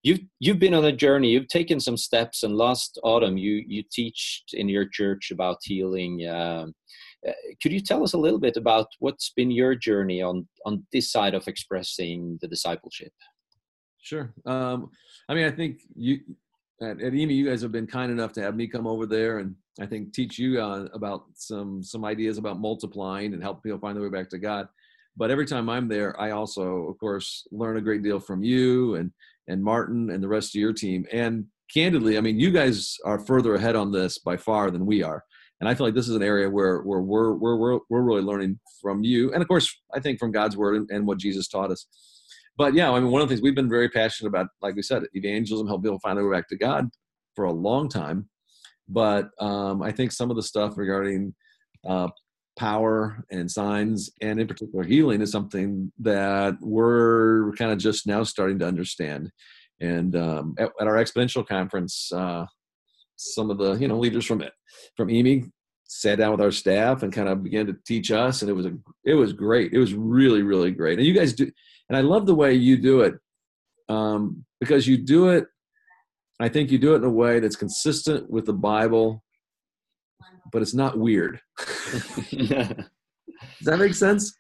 you've 0.04 0.20
you've 0.40 0.60
been 0.60 0.74
on 0.74 0.86
a 0.86 0.92
journey. 0.92 1.30
You've 1.30 1.48
taken 1.48 1.80
some 1.80 1.98
steps, 1.98 2.44
and 2.44 2.58
last 2.58 3.00
autumn 3.04 3.38
you 3.38 3.64
you 3.68 3.84
teach 3.92 4.44
in 4.54 4.70
your 4.70 4.86
church 4.86 5.32
about 5.32 5.58
healing. 5.64 6.28
Um, 6.28 6.74
uh, 7.28 7.32
could 7.62 7.72
you 7.72 7.80
tell 7.80 8.04
us 8.04 8.14
a 8.14 8.18
little 8.18 8.40
bit 8.40 8.58
about 8.58 8.88
what's 9.00 9.32
been 9.36 9.52
your 9.52 9.76
journey 9.76 10.22
on 10.22 10.48
on 10.66 10.86
this 10.92 11.12
side 11.12 11.34
of 11.34 11.48
expressing 11.48 12.38
the 12.42 12.48
discipleship? 12.48 13.14
Sure. 14.02 14.34
Um, 14.46 14.90
I 15.30 15.34
mean, 15.34 15.46
I 15.46 15.52
think 15.52 15.80
you 15.96 16.20
at, 16.84 17.02
at 17.02 17.14
you 17.14 17.50
guys 17.50 17.62
have 17.62 17.72
been 17.72 17.88
kind 17.88 18.12
enough 18.12 18.34
to 18.34 18.42
have 18.42 18.56
me 18.56 18.68
come 18.68 18.88
over 18.88 19.06
there 19.06 19.40
and 19.40 19.56
I 19.80 19.86
think 19.86 20.14
teach 20.14 20.38
you 20.38 20.62
uh, 20.62 20.88
about 20.94 21.26
some 21.34 21.82
some 21.82 22.06
ideas 22.06 22.38
about 22.38 22.60
multiplying 22.60 23.34
and 23.34 23.42
help 23.42 23.64
people 23.64 23.80
find 23.80 23.96
their 23.96 24.04
way 24.04 24.10
back 24.10 24.30
to 24.30 24.38
God. 24.38 24.68
But 25.18 25.32
every 25.32 25.46
time 25.46 25.70
I'm 25.70 25.88
there, 25.88 26.20
I 26.20 26.32
also, 26.32 26.88
of 26.88 26.98
course, 27.00 27.48
learn 27.52 27.78
a 27.78 27.82
great 27.82 28.04
deal 28.04 28.20
from 28.20 28.44
you 28.44 28.96
and 28.96 29.12
and 29.48 29.64
Martin 29.64 30.12
and 30.12 30.24
the 30.24 30.28
rest 30.28 30.56
of 30.56 30.62
your 30.62 30.74
team. 30.74 31.06
And 31.12 31.46
candidly, 31.74 32.18
I 32.18 32.22
mean, 32.22 32.40
you 32.40 32.52
guys 32.52 32.98
are 33.04 33.20
further 33.20 33.56
ahead 33.56 33.76
on 33.76 33.92
this 33.92 34.20
by 34.20 34.38
far 34.38 34.70
than 34.70 34.86
we 34.86 35.02
are. 35.02 35.24
And 35.60 35.68
I 35.68 35.76
feel 35.76 35.88
like 35.88 35.96
this 35.96 36.10
is 36.10 36.16
an 36.16 36.24
area 36.24 36.50
where 36.50 36.82
where 36.82 37.02
we're 37.02 37.34
we're 37.34 37.56
we're, 37.56 37.80
we're 37.90 38.02
really 38.02 38.22
learning 38.22 38.60
from 38.82 39.04
you, 39.04 39.34
and 39.34 39.42
of 39.42 39.48
course, 39.48 39.74
I 39.94 40.00
think 40.00 40.20
from 40.20 40.32
God's 40.32 40.58
word 40.58 40.76
and, 40.76 40.90
and 40.92 41.08
what 41.08 41.18
Jesus 41.18 41.48
taught 41.48 41.72
us 41.72 41.88
but 42.58 42.74
yeah, 42.74 42.92
I 42.92 43.00
mean, 43.00 43.12
one 43.12 43.22
of 43.22 43.28
the 43.28 43.36
things 43.36 43.44
we've 43.44 43.56
been 43.56 43.70
very 43.70 43.90
passionate 43.90 44.30
about, 44.30 44.48
like 44.62 44.76
we 44.76 44.82
said, 44.84 45.04
evangelism, 45.14 45.68
help 45.68 45.84
people 45.84 46.00
find 46.00 46.18
their 46.18 46.28
way 46.28 46.38
back 46.38 46.48
to 46.50 46.58
God 46.58 46.90
for 47.36 47.46
a 47.46 47.52
long 47.52 47.90
time. 47.90 48.30
But 48.88 49.30
um, 49.40 49.82
I 49.82 49.92
think 49.92 50.12
some 50.12 50.30
of 50.30 50.36
the 50.36 50.44
stuff 50.44 50.78
regarding 50.78 51.34
uh, 51.88 52.10
power 52.58 53.24
and 53.32 53.50
signs, 53.50 54.12
and 54.22 54.40
in 54.40 54.48
particular 54.48 54.84
healing, 54.84 55.22
is 55.22 55.32
something 55.32 55.92
that 56.00 56.56
we're 56.62 57.54
kind 57.54 57.72
of 57.72 57.80
just 57.80 58.06
now 58.06 58.24
starting 58.24 58.60
to 58.60 58.68
understand. 58.68 59.32
And 59.80 60.16
um, 60.16 60.56
at, 60.60 60.72
at, 60.80 60.88
our 60.88 60.96
exponential 60.96 61.46
conference, 61.46 62.12
uh, 62.14 62.46
some 63.16 63.50
of 63.50 63.58
the 63.58 63.74
you 63.74 63.88
know 63.88 63.98
leaders 63.98 64.26
from 64.26 64.42
it 64.42 64.54
from 64.96 65.08
EMI 65.08 65.50
sat 65.86 66.18
down 66.18 66.32
with 66.32 66.42
our 66.42 66.52
staff 66.52 67.04
and 67.04 67.14
kind 67.14 67.30
of 67.30 67.44
began 67.44 67.66
to 67.68 67.76
teach 67.86 68.12
us, 68.12 68.42
and 68.42 68.50
it 68.50 68.54
was 68.54 68.66
a 68.66 68.74
it 69.04 69.16
was 69.16 69.34
great. 69.34 69.74
It 69.74 69.80
was 69.80 69.94
really 69.94 70.44
really 70.44 70.72
great. 70.72 71.00
And 71.00 71.08
you 71.08 71.14
guys 71.14 71.34
do 71.34 71.50
and 71.94 72.00
I 72.00 72.10
love 72.10 72.26
the 72.26 72.34
way 72.34 72.56
you 72.56 72.76
do 72.76 73.02
it 73.02 73.14
um, 73.88 74.44
because 74.60 74.88
you 74.88 74.98
do 74.98 75.30
it. 75.30 75.46
I 76.40 76.50
think 76.50 76.72
you 76.72 76.80
do 76.80 76.94
it 76.94 76.98
in 76.98 77.04
a 77.04 77.10
way 77.10 77.40
that's 77.40 77.56
consistent 77.56 78.32
with 78.32 78.48
the 78.48 78.54
Bible, 78.54 79.24
but 80.52 80.64
it's 80.64 80.74
not 80.74 80.98
weird. 80.98 81.40
Does 82.32 82.88
that 83.62 83.78
make 83.78 83.94
sense? 83.94 84.36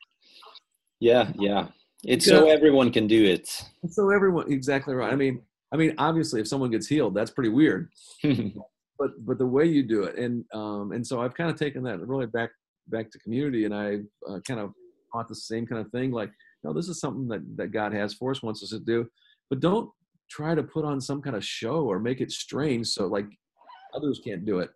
Yeah, 1.00 1.31
yeah. 1.38 1.67
It's 2.03 2.25
so 2.25 2.50
everyone 2.50 2.91
can 2.91 3.05
do 3.05 3.24
it. 3.24 3.48
So 3.88 4.10
everyone, 4.10 4.51
exactly 4.51 4.95
right. 4.95 5.13
I 5.13 5.15
mean, 5.15 5.43
I 5.72 5.77
mean, 5.77 5.93
obviously, 6.00 6.41
if 6.41 6.48
someone 6.48 6.72
gets 6.72 6.88
healed, 6.88 7.13
that's 7.13 7.29
pretty 7.29 7.51
weird. 7.51 7.91
but 8.24 9.12
but 9.19 9.38
the 9.38 9.45
way 9.45 9.65
you 9.65 9.83
do 9.83 10.05
it, 10.05 10.17
and 10.17 10.43
um, 10.55 10.91
and 10.91 11.05
so 11.05 11.22
I've 11.22 11.36
kind 11.36 11.51
of 11.51 11.55
taken 11.55 11.83
that 11.83 12.00
really 12.00 12.25
back 12.25 12.50
back 12.88 13.12
to 13.12 13.19
community, 13.19 13.65
and 13.65 13.75
I 13.75 14.00
uh, 14.27 14.39
kind 14.39 14.60
of 14.60 14.74
taught 15.13 15.27
the 15.27 15.36
same 15.36 15.67
kind 15.67 15.86
of 15.86 15.91
thing, 15.91 16.10
like 16.12 16.31
no, 16.63 16.74
this 16.74 16.88
is 16.88 17.00
something 17.00 17.27
that, 17.27 17.41
that 17.58 17.72
God 17.72 17.93
has 17.93 18.13
for 18.13 18.32
us, 18.32 18.41
wants 18.41 18.63
us 18.63 18.70
to 18.70 18.79
do. 18.79 19.08
But 19.50 19.60
don't 19.60 19.89
try 20.29 20.55
to 20.55 20.63
put 20.63 20.86
on 20.86 21.00
some 21.00 21.22
kind 21.22 21.36
of 21.36 21.46
show 21.46 21.86
or 21.86 22.00
make 22.00 22.22
it 22.22 22.32
strange 22.32 22.88
so 22.88 23.08
like 23.08 23.25
others 23.96 24.20
can't 24.25 24.46
do 24.46 24.60
it. 24.60 24.70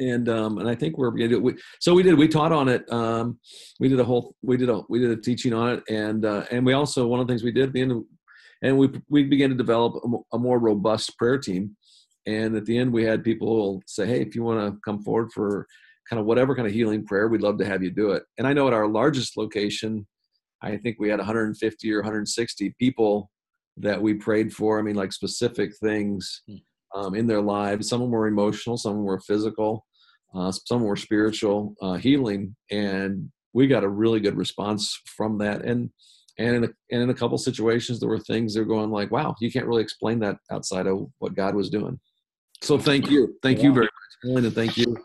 And 0.00 0.28
um, 0.28 0.58
and 0.58 0.68
I 0.68 0.74
think 0.74 0.98
we're 0.98 1.10
gonna 1.10 1.28
do 1.28 1.36
it. 1.36 1.42
We, 1.42 1.54
so 1.80 1.94
we 1.94 2.02
did. 2.02 2.18
We 2.18 2.26
taught 2.26 2.50
on 2.50 2.68
it. 2.68 2.90
Um, 2.92 3.38
we 3.78 3.88
did 3.88 4.00
a 4.00 4.04
whole. 4.04 4.34
We 4.42 4.56
did 4.56 4.68
a 4.68 4.82
we 4.88 4.98
did 4.98 5.12
a 5.12 5.20
teaching 5.20 5.54
on 5.54 5.74
it, 5.74 5.84
and 5.88 6.24
uh, 6.24 6.44
and 6.50 6.66
we 6.66 6.72
also 6.72 7.06
one 7.06 7.20
of 7.20 7.28
the 7.28 7.32
things 7.32 7.44
we 7.44 7.52
did 7.52 7.68
at 7.68 7.72
the 7.72 7.80
end, 7.80 7.92
of, 7.92 8.02
and 8.60 8.76
we 8.76 8.90
we 9.08 9.22
began 9.22 9.50
to 9.50 9.54
develop 9.54 9.94
a, 10.04 10.36
a 10.36 10.38
more 10.38 10.58
robust 10.58 11.16
prayer 11.16 11.38
team. 11.38 11.76
And 12.26 12.56
at 12.56 12.64
the 12.64 12.76
end, 12.76 12.92
we 12.92 13.04
had 13.04 13.22
people 13.22 13.82
say, 13.86 14.04
"Hey, 14.04 14.20
if 14.20 14.34
you 14.34 14.42
want 14.42 14.58
to 14.58 14.80
come 14.84 15.00
forward 15.04 15.30
for 15.32 15.64
kind 16.10 16.18
of 16.18 16.26
whatever 16.26 16.56
kind 16.56 16.66
of 16.66 16.74
healing 16.74 17.06
prayer, 17.06 17.28
we'd 17.28 17.42
love 17.42 17.58
to 17.58 17.64
have 17.64 17.84
you 17.84 17.92
do 17.92 18.10
it." 18.10 18.24
And 18.36 18.48
I 18.48 18.52
know 18.52 18.66
at 18.66 18.74
our 18.74 18.88
largest 18.88 19.36
location, 19.36 20.08
I 20.64 20.76
think 20.78 20.96
we 20.98 21.08
had 21.10 21.18
150 21.18 21.92
or 21.92 21.98
160 21.98 22.74
people 22.78 23.30
that 23.76 24.00
we 24.00 24.14
prayed 24.14 24.52
for. 24.52 24.78
I 24.78 24.82
mean, 24.82 24.94
like 24.94 25.12
specific 25.12 25.76
things 25.76 26.42
Hmm. 26.48 26.56
um, 26.94 27.14
in 27.14 27.26
their 27.26 27.42
lives. 27.42 27.88
Some 27.88 28.00
of 28.00 28.06
them 28.06 28.12
were 28.12 28.26
emotional, 28.26 28.76
some 28.76 28.92
of 28.92 28.96
them 28.98 29.04
were 29.04 29.20
physical, 29.20 29.84
uh, 30.34 30.52
some 30.52 30.82
were 30.82 30.96
spiritual 30.96 31.74
uh, 31.82 31.94
healing, 31.94 32.54
and 32.70 33.30
we 33.52 33.66
got 33.66 33.84
a 33.84 33.88
really 33.88 34.20
good 34.20 34.36
response 34.36 35.00
from 35.16 35.38
that. 35.38 35.64
And 35.64 35.90
and 36.36 36.56
in 36.56 36.64
a, 36.64 36.68
and 36.90 37.02
in 37.02 37.10
a 37.10 37.14
couple 37.14 37.38
situations, 37.38 38.00
there 38.00 38.08
were 38.08 38.18
things 38.18 38.54
they're 38.54 38.64
going 38.64 38.90
like, 38.90 39.10
"Wow, 39.12 39.36
you 39.40 39.50
can't 39.52 39.66
really 39.66 39.82
explain 39.82 40.18
that 40.20 40.36
outside 40.50 40.86
of 40.88 41.06
what 41.18 41.34
God 41.34 41.54
was 41.54 41.70
doing." 41.70 42.00
So 42.62 42.78
thank 42.78 43.10
you, 43.10 43.36
thank 43.42 43.62
you 43.62 43.72
very 43.72 43.88
much, 44.24 44.44
and 44.44 44.52
thank 44.54 44.76
you. 44.76 44.96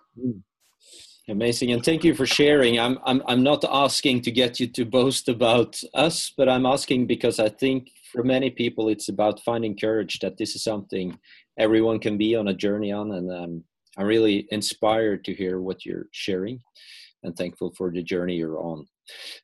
Amazing, 1.29 1.74
and 1.74 1.86
thank 1.86 2.03
you 2.03 2.15
for 2.15 2.25
sharing. 2.25 2.79
I'm, 2.79 2.98
I'm, 3.05 3.21
I'm 3.27 3.43
not 3.43 3.63
asking 3.69 4.21
to 4.24 4.31
get 4.31 4.59
you 4.59 4.65
to 4.65 4.83
boast 4.83 5.29
about 5.29 5.79
us, 5.93 6.33
but 6.36 6.50
I'm 6.50 6.65
asking 6.65 7.05
because 7.05 7.39
I 7.39 7.50
think 7.50 7.91
for 8.12 8.24
many 8.24 8.50
people 8.50 8.89
it's 8.89 9.09
about 9.09 9.39
finding 9.41 9.77
courage 9.77 10.17
that 10.19 10.38
this 10.38 10.55
is 10.55 10.63
something 10.63 11.19
everyone 11.59 12.00
can 12.00 12.17
be 12.17 12.36
on 12.36 12.48
a 12.48 12.53
journey 12.53 12.91
on, 12.91 13.12
and 13.12 13.31
um, 13.31 13.63
I'm 13.95 14.07
really 14.07 14.48
inspired 14.50 15.24
to 15.25 15.33
hear 15.36 15.62
what 15.62 15.86
you're 15.86 16.07
sharing, 16.12 16.62
and 17.21 17.36
thankful 17.36 17.75
for 17.77 17.91
the 17.91 18.01
journey 18.01 18.36
you're 18.36 18.57
on. 18.57 18.88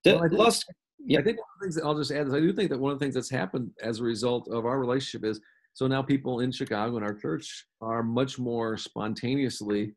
The 0.04 0.14
Well, 0.14 0.24
I 0.24 0.28
think- 0.30 0.40
last, 0.40 0.66
Yeah, 1.06 1.20
I 1.20 1.24
think 1.24 1.38
one 1.38 1.46
of 1.54 1.60
the 1.60 1.66
things 1.66 1.76
that 1.76 1.86
I'll 1.86 1.98
just 1.98 2.12
add 2.12 2.26
is 2.28 2.34
I 2.34 2.40
do 2.40 2.52
think 2.52 2.72
that 2.72 2.80
one 2.80 2.94
of 2.94 2.98
the 2.98 3.06
things 3.06 3.14
that's 3.14 3.30
happened 3.30 3.70
as 3.84 4.00
a 4.00 4.04
result 4.04 4.48
of 4.48 4.66
our 4.66 4.80
relationship 4.80 5.24
is 5.30 5.40
so 5.74 5.86
now 5.86 6.02
people 6.02 6.40
in 6.40 6.52
Chicago 6.52 6.96
and 6.96 7.06
our 7.06 7.14
church 7.14 7.68
are 7.80 8.02
much 8.02 8.40
more 8.40 8.76
spontaneously 8.76 9.94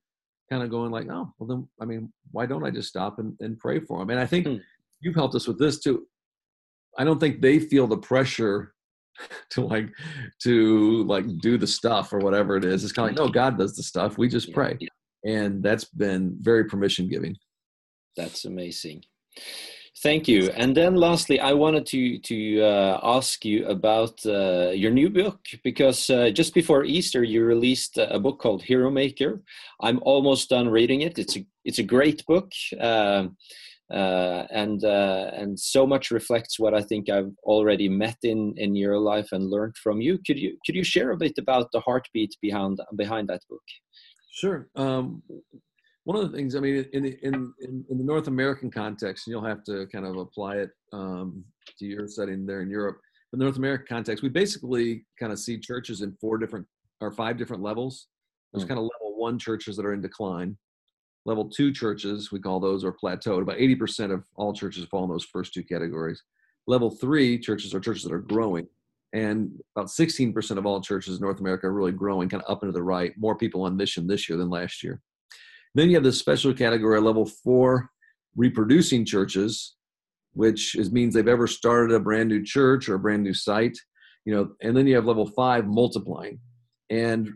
kind 0.51 0.63
of 0.63 0.71
going 0.71 0.91
like, 0.91 1.07
oh, 1.11 1.33
well 1.39 1.47
then, 1.47 1.69
I 1.81 1.85
mean, 1.85 2.13
why 2.33 2.47
don't 2.47 2.65
I 2.65 2.71
just 2.71 2.89
stop 2.89 3.19
and, 3.19 3.35
and 3.41 3.59
pray 3.59 3.81
for 3.81 3.99
them? 3.99 4.11
And 4.11 4.19
I 4.21 4.27
think 4.27 4.47
Hmm. 4.47 4.57
you've 5.01 5.15
helped 5.15 5.35
us 5.35 5.47
with 5.47 5.59
this 5.59 5.79
too. 5.81 6.07
I 6.99 7.05
don't 7.05 7.21
think 7.21 7.41
they 7.41 7.59
feel 7.59 7.87
the 7.87 7.99
pressure 7.99 8.75
to 9.51 9.63
like 9.63 9.89
to 10.43 11.05
like 11.05 11.27
do 11.41 11.59
the 11.59 11.67
stuff 11.67 12.13
or 12.13 12.19
whatever 12.19 12.57
it 12.57 12.65
is. 12.65 12.85
It's 12.85 12.93
kind 12.93 13.11
of 13.11 13.17
like, 13.17 13.27
no, 13.27 13.33
God 13.33 13.59
does 13.59 13.75
the 13.77 13.83
stuff. 13.83 14.17
We 14.19 14.29
just 14.29 14.53
pray, 14.53 14.79
and 15.25 15.63
that's 15.63 15.85
been 15.85 16.37
very 16.41 16.65
permission 16.65 17.09
giving. 17.09 17.37
That's 18.17 18.45
amazing. 18.45 19.05
Thank 20.01 20.29
you. 20.29 20.51
And 20.51 20.77
then 20.77 20.95
lastly, 20.95 21.41
I 21.41 21.53
wanted 21.55 21.85
to 21.87 22.19
to 22.21 22.63
uh, 22.63 23.01
ask 23.03 23.45
you 23.45 23.67
about 23.67 24.25
uh, 24.25 24.71
your 24.71 24.93
new 24.93 25.11
book 25.11 25.41
because 25.65 26.09
uh, 26.09 26.31
just 26.31 26.55
before 26.55 26.85
Easter 26.85 27.25
you 27.25 27.45
released 27.45 27.99
a 27.99 28.21
book 28.21 28.39
called 28.39 28.63
Hero 28.63 28.91
Maker. 28.91 29.43
I'm 29.81 29.99
almost 30.03 30.51
done 30.51 30.69
reading 30.69 31.01
it. 31.01 31.19
It's 31.19 31.37
a 31.37 31.45
it's 31.65 31.81
a 31.81 31.83
great 31.83 32.25
book. 32.27 32.53
Um, 32.81 33.37
uh, 33.91 34.45
and 34.51 34.85
uh, 34.85 35.31
and 35.33 35.59
so 35.59 35.87
much 35.87 36.11
reflects 36.11 36.61
what 36.61 36.75
I 36.75 36.83
think 36.83 37.09
I've 37.09 37.33
already 37.43 37.89
met 37.89 38.19
in 38.23 38.55
in 38.57 38.77
your 38.77 38.99
life 38.99 39.33
and 39.33 39.51
learned 39.51 39.77
from 39.79 40.01
you. 40.01 40.19
Could 40.25 40.39
you 40.39 40.59
could 40.65 40.77
you 40.77 40.85
share 40.85 41.11
a 41.11 41.17
bit 41.17 41.39
about 41.39 41.73
the 41.73 41.81
heartbeat 41.81 42.37
behind 42.41 42.79
behind 42.95 43.29
that 43.29 43.43
book? 43.49 43.67
Sure. 44.31 44.69
Um, 44.77 45.23
one 46.09 46.17
of 46.17 46.31
the 46.33 46.35
things, 46.35 46.57
I 46.57 46.61
mean, 46.61 46.87
in, 46.95 47.05
in 47.05 47.53
in 47.61 47.85
in 47.91 47.99
the 47.99 48.03
North 48.13 48.29
American 48.29 48.71
context, 48.71 49.27
and 49.27 49.33
you'll 49.33 49.45
have 49.45 49.63
to 49.65 49.87
kind 49.89 50.07
of 50.07 50.17
apply 50.17 50.57
it 50.57 50.71
um, 50.95 51.45
to 51.79 51.85
your 51.85 52.09
setting 52.09 52.47
there 52.47 52.63
in 52.63 52.71
Europe. 52.71 52.99
In 53.35 53.39
the 53.39 53.45
North 53.45 53.59
American 53.59 53.87
context, 53.87 54.23
we 54.23 54.31
basically 54.31 55.05
kind 55.21 55.33
of 55.35 55.39
see 55.39 55.59
churches 55.59 56.01
in 56.01 56.17
four 56.19 56.39
different 56.39 56.67
or 57.03 57.13
five 57.13 57.37
different 57.37 57.63
levels. 57.63 58.07
There's 58.55 58.65
Mm. 58.65 58.69
kind 58.69 58.79
of 58.79 58.85
level 58.85 59.19
one 59.19 59.39
churches 59.39 59.77
that 59.77 59.85
are 59.85 59.93
in 59.93 60.01
decline. 60.01 60.57
Level 61.27 61.45
two 61.47 61.71
churches, 61.73 62.33
we 62.33 62.41
call 62.41 62.59
those, 62.59 62.85
are 62.87 62.97
plateaued. 63.05 63.43
About 63.43 63.59
80% 63.59 64.11
of 64.11 64.25
all 64.37 64.55
churches 64.55 64.87
fall 64.87 65.05
in 65.05 65.11
those 65.11 65.27
first 65.27 65.53
two 65.53 65.63
categories. 65.63 66.23
Level 66.67 66.91
three 66.91 67.39
churches 67.39 67.75
are 67.75 67.81
churches 67.81 68.05
that 68.05 68.15
are 68.15 68.27
growing. 68.35 68.67
And 69.13 69.61
about 69.77 69.89
16% 69.89 70.57
of 70.57 70.65
all 70.65 70.81
churches 70.81 71.17
in 71.17 71.21
North 71.21 71.41
America 71.41 71.67
are 71.67 71.75
really 71.75 71.93
growing, 71.93 72.31
kind 72.31 72.43
of 72.43 72.51
up 72.51 72.63
and 72.63 72.73
to 72.73 72.73
the 72.73 72.83
right. 72.83 73.13
More 73.19 73.37
people 73.37 73.61
on 73.65 73.77
mission 73.77 74.07
this 74.07 74.27
year 74.27 74.39
than 74.39 74.49
last 74.49 74.83
year. 74.83 75.03
Then 75.75 75.89
you 75.89 75.97
have 75.97 76.05
this 76.05 76.19
special 76.19 76.53
category, 76.55 77.01
level 77.01 77.27
four, 77.27 77.91
reproducing 78.37 79.05
churches, 79.05 79.77
which 80.33 80.75
is, 80.75 80.91
means 80.93 81.15
they've 81.15 81.29
ever 81.29 81.47
started 81.47 81.95
a 81.95 82.01
brand 82.01 82.29
new 82.29 82.43
church 82.43 82.89
or 82.89 82.95
a 82.95 82.99
brand 82.99 83.23
new 83.23 83.35
site. 83.35 83.77
You 84.25 84.35
know, 84.35 84.49
and 84.63 84.77
then 84.77 84.87
you 84.87 84.95
have 84.95 85.07
level 85.07 85.27
five, 85.27 85.67
multiplying. 85.67 86.39
And 86.91 87.31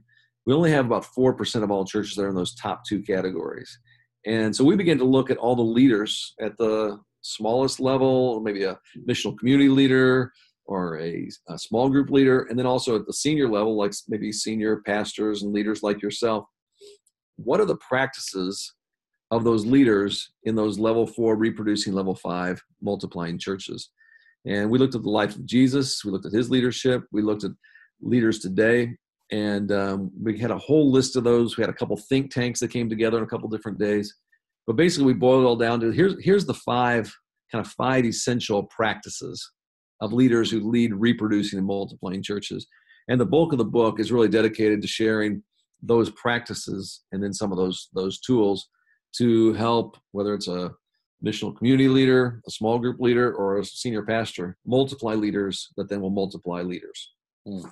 we 0.47 0.55
only 0.55 0.71
have 0.71 0.87
about 0.87 1.07
4% 1.17 1.63
of 1.63 1.71
all 1.71 1.85
churches 1.85 2.17
that 2.17 2.25
are 2.25 2.29
in 2.29 2.35
those 2.35 2.55
top 2.55 2.83
two 2.87 3.03
categories. 3.03 3.79
And 4.27 4.55
so 4.55 4.65
we 4.65 4.77
began 4.77 4.99
to 4.99 5.05
look 5.05 5.31
at 5.31 5.37
all 5.37 5.57
the 5.57 5.63
leaders 5.63 6.35
at 6.41 6.57
the 6.59 6.99
smallest 7.23 7.81
level, 7.81 8.41
maybe 8.41 8.65
a 8.65 8.79
missional 9.09 9.37
community 9.39 9.69
leader 9.69 10.33
or 10.67 10.99
a, 11.01 11.29
a, 11.49 11.59
small 11.59 11.89
group 11.89 12.11
leader, 12.11 12.47
and 12.49 12.59
then 12.59 12.67
also 12.67 12.97
at 12.97 13.07
the 13.07 13.13
senior 13.13 13.49
level, 13.49 13.77
like 13.77 13.93
maybe 14.09 14.31
senior 14.33 14.81
pastors 14.87 15.43
and 15.43 15.53
leaders 15.53 15.83
like 15.83 16.01
yourself. 16.01 16.45
What 17.37 17.61
are 17.61 17.65
the 17.67 17.77
practices 17.77 18.75
of 19.31 19.45
those 19.45 19.65
leaders 19.65 20.33
in 20.45 20.55
those 20.55 20.79
level 20.79 21.07
four, 21.07 21.37
reproducing 21.37 21.93
level 21.93 22.15
five, 22.15 22.63
multiplying 22.81 23.39
churches? 23.39 23.91
And 24.45 24.71
we 24.71 24.79
looked 24.79 24.95
at 24.95 25.03
the 25.03 25.11
life 25.11 25.37
of 25.37 25.47
Jesus, 25.47 26.05
we 26.05 26.11
looked 26.11 26.27
at 26.27 26.33
his 26.33 26.51
leadership, 26.51 27.05
we 27.13 27.23
looked 27.23 27.45
at 27.45 27.53
leaders 28.01 28.41
today, 28.41 28.97
and 29.31 29.73
um, 29.73 30.11
we 30.21 30.39
had 30.39 30.51
a 30.51 30.59
whole 30.59 30.91
list 30.91 31.17
of 31.17 31.25
those. 31.25 31.57
We 31.57 31.63
had 31.63 31.71
a 31.71 31.75
couple 31.75 31.97
think 31.97 32.31
tanks 32.31 32.61
that 32.61 32.69
came 32.69 32.91
together 32.91 33.17
on 33.17 33.23
a 33.25 33.27
couple 33.27 33.49
different 33.49 33.79
days. 33.79 34.15
But 34.67 34.77
basically, 34.77 35.07
we 35.07 35.15
boiled 35.15 35.45
it 35.45 35.47
all 35.47 35.57
down 35.57 35.81
to 35.81 35.91
here's 35.91 36.23
here's 36.23 36.45
the 36.45 36.55
five 36.55 37.13
kind 37.51 37.65
of 37.65 37.73
five 37.73 38.05
essential 38.05 38.65
practices 38.65 39.51
of 40.01 40.13
leaders 40.13 40.51
who 40.51 40.61
lead 40.61 40.95
reproducing 40.95 41.59
and 41.59 41.67
multiplying 41.67 42.23
churches. 42.23 42.67
And 43.09 43.21
the 43.21 43.27
bulk 43.27 43.53
of 43.53 43.59
the 43.59 43.65
book 43.65 43.99
is 43.99 44.13
really 44.13 44.29
dedicated 44.29 44.83
to 44.83 44.89
sharing 44.89 45.43
those 45.83 46.11
practices 46.11 47.03
and 47.13 47.23
then 47.23 47.33
some 47.33 47.53
of 47.53 47.59
those 47.59 47.89
those 47.93 48.21
tools 48.21 48.69
to 49.17 49.53
help 49.55 49.97
whether 50.13 50.35
it's 50.35 50.49
a 50.49 50.73
missional 51.25 51.57
community 51.57 51.89
leader, 51.89 52.41
a 52.47 52.51
small 52.51 52.79
group 52.79 52.99
leader, 52.99 53.33
or 53.35 53.59
a 53.59 53.65
senior 53.65 54.03
pastor 54.03 54.57
multiply 54.67 55.15
leaders 55.15 55.69
that 55.77 55.89
then 55.89 56.01
will 56.01 56.11
multiply 56.11 56.63
leaders. 56.63 57.13
Mm 57.47 57.71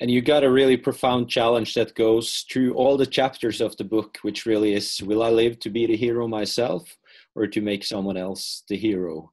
and 0.00 0.10
you 0.10 0.20
got 0.20 0.44
a 0.44 0.50
really 0.50 0.76
profound 0.76 1.28
challenge 1.28 1.74
that 1.74 1.94
goes 1.94 2.44
through 2.50 2.74
all 2.74 2.96
the 2.96 3.06
chapters 3.06 3.60
of 3.60 3.76
the 3.76 3.84
book 3.84 4.18
which 4.22 4.46
really 4.46 4.74
is 4.74 5.00
will 5.02 5.22
i 5.22 5.30
live 5.30 5.58
to 5.58 5.70
be 5.70 5.86
the 5.86 5.96
hero 5.96 6.26
myself 6.26 6.96
or 7.34 7.46
to 7.46 7.60
make 7.60 7.84
someone 7.84 8.16
else 8.16 8.62
the 8.68 8.76
hero? 8.76 9.32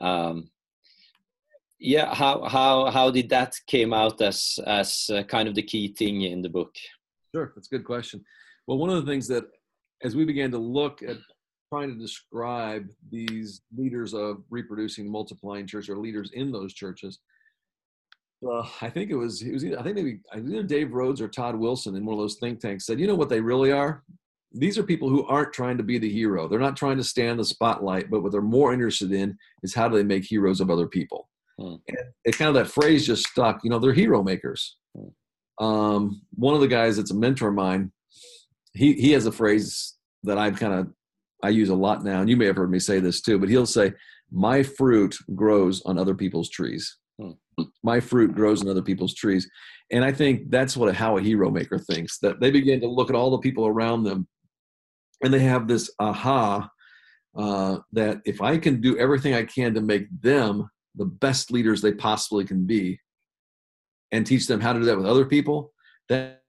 Um, 0.00 0.50
yeah 1.80 2.12
how 2.14 2.48
how 2.48 2.90
how 2.90 3.10
did 3.10 3.28
that 3.28 3.54
came 3.66 3.92
out 3.92 4.20
as 4.20 4.58
as 4.66 5.10
uh, 5.12 5.22
kind 5.22 5.48
of 5.48 5.54
the 5.54 5.62
key 5.62 5.88
thing 5.88 6.22
in 6.22 6.42
the 6.42 6.48
book 6.48 6.74
sure 7.34 7.52
that's 7.54 7.68
a 7.68 7.74
good 7.74 7.84
question 7.84 8.24
well 8.66 8.78
one 8.78 8.90
of 8.90 9.04
the 9.04 9.10
things 9.10 9.26
that 9.28 9.44
as 10.02 10.14
we 10.14 10.24
began 10.24 10.50
to 10.50 10.58
look 10.58 11.02
at 11.02 11.16
trying 11.72 11.92
to 11.92 12.00
describe 12.00 12.86
these 13.10 13.60
leaders 13.76 14.14
of 14.14 14.42
reproducing 14.48 15.10
multiplying 15.10 15.66
church 15.66 15.88
or 15.88 15.96
leaders 15.96 16.30
in 16.34 16.50
those 16.50 16.72
churches 16.72 17.18
well, 18.40 18.70
I 18.80 18.88
think 18.88 19.10
it 19.10 19.16
was 19.16 19.42
it 19.42 19.52
was 19.52 19.64
either, 19.64 19.78
I 19.78 19.82
think 19.82 19.96
maybe 19.96 20.20
either 20.32 20.62
Dave 20.62 20.92
Rhodes 20.92 21.20
or 21.20 21.28
Todd 21.28 21.56
Wilson 21.56 21.96
in 21.96 22.04
one 22.04 22.14
of 22.14 22.20
those 22.20 22.36
think 22.36 22.60
tanks 22.60 22.86
said, 22.86 23.00
you 23.00 23.06
know 23.06 23.16
what 23.16 23.28
they 23.28 23.40
really 23.40 23.72
are? 23.72 24.04
These 24.52 24.78
are 24.78 24.82
people 24.82 25.08
who 25.08 25.26
aren't 25.26 25.52
trying 25.52 25.76
to 25.76 25.82
be 25.82 25.98
the 25.98 26.10
hero. 26.10 26.48
They're 26.48 26.58
not 26.58 26.76
trying 26.76 26.96
to 26.98 27.04
stand 27.04 27.38
the 27.38 27.44
spotlight, 27.44 28.10
but 28.10 28.22
what 28.22 28.32
they're 28.32 28.40
more 28.40 28.72
interested 28.72 29.12
in 29.12 29.36
is 29.62 29.74
how 29.74 29.88
do 29.88 29.96
they 29.96 30.04
make 30.04 30.24
heroes 30.24 30.60
of 30.60 30.70
other 30.70 30.86
people. 30.86 31.28
Hmm. 31.58 31.74
And 31.88 31.98
it 32.24 32.38
kind 32.38 32.48
of 32.48 32.54
that 32.54 32.72
phrase 32.72 33.06
just 33.06 33.26
stuck. 33.26 33.62
You 33.62 33.70
know, 33.70 33.78
they're 33.78 33.92
hero 33.92 34.22
makers. 34.22 34.76
Hmm. 34.96 35.08
Um, 35.60 36.22
one 36.34 36.54
of 36.54 36.60
the 36.60 36.68
guys 36.68 36.96
that's 36.96 37.10
a 37.10 37.16
mentor 37.16 37.48
of 37.48 37.54
mine, 37.54 37.92
he 38.74 38.94
he 38.94 39.12
has 39.12 39.26
a 39.26 39.32
phrase 39.32 39.96
that 40.24 40.38
I've 40.38 40.58
kind 40.58 40.74
of 40.74 40.88
I 41.42 41.50
use 41.50 41.68
a 41.68 41.74
lot 41.74 42.04
now, 42.04 42.20
and 42.20 42.28
you 42.28 42.36
may 42.36 42.46
have 42.46 42.56
heard 42.56 42.70
me 42.70 42.78
say 42.78 43.00
this 43.00 43.20
too. 43.20 43.38
But 43.38 43.48
he'll 43.48 43.66
say, 43.66 43.92
"My 44.30 44.62
fruit 44.62 45.16
grows 45.34 45.82
on 45.82 45.98
other 45.98 46.14
people's 46.14 46.50
trees." 46.50 46.96
my 47.82 48.00
fruit 48.00 48.34
grows 48.34 48.62
in 48.62 48.68
other 48.68 48.82
people's 48.82 49.14
trees 49.14 49.48
and 49.90 50.04
i 50.04 50.12
think 50.12 50.50
that's 50.50 50.76
what 50.76 50.94
how 50.94 51.16
a 51.16 51.22
hero 51.22 51.50
maker 51.50 51.78
thinks 51.78 52.18
that 52.18 52.40
they 52.40 52.50
begin 52.50 52.80
to 52.80 52.88
look 52.88 53.10
at 53.10 53.16
all 53.16 53.30
the 53.30 53.38
people 53.38 53.66
around 53.66 54.04
them 54.04 54.26
and 55.22 55.32
they 55.32 55.40
have 55.40 55.66
this 55.66 55.90
aha 55.98 56.68
uh, 57.36 57.78
that 57.92 58.18
if 58.24 58.40
i 58.40 58.56
can 58.56 58.80
do 58.80 58.98
everything 58.98 59.34
i 59.34 59.42
can 59.42 59.74
to 59.74 59.80
make 59.80 60.06
them 60.20 60.68
the 60.94 61.04
best 61.04 61.50
leaders 61.50 61.80
they 61.80 61.92
possibly 61.92 62.44
can 62.44 62.66
be 62.66 62.98
and 64.12 64.26
teach 64.26 64.46
them 64.46 64.60
how 64.60 64.72
to 64.72 64.80
do 64.80 64.84
that 64.86 64.96
with 64.96 65.06
other 65.06 65.24
people 65.24 65.72
that 66.08 66.42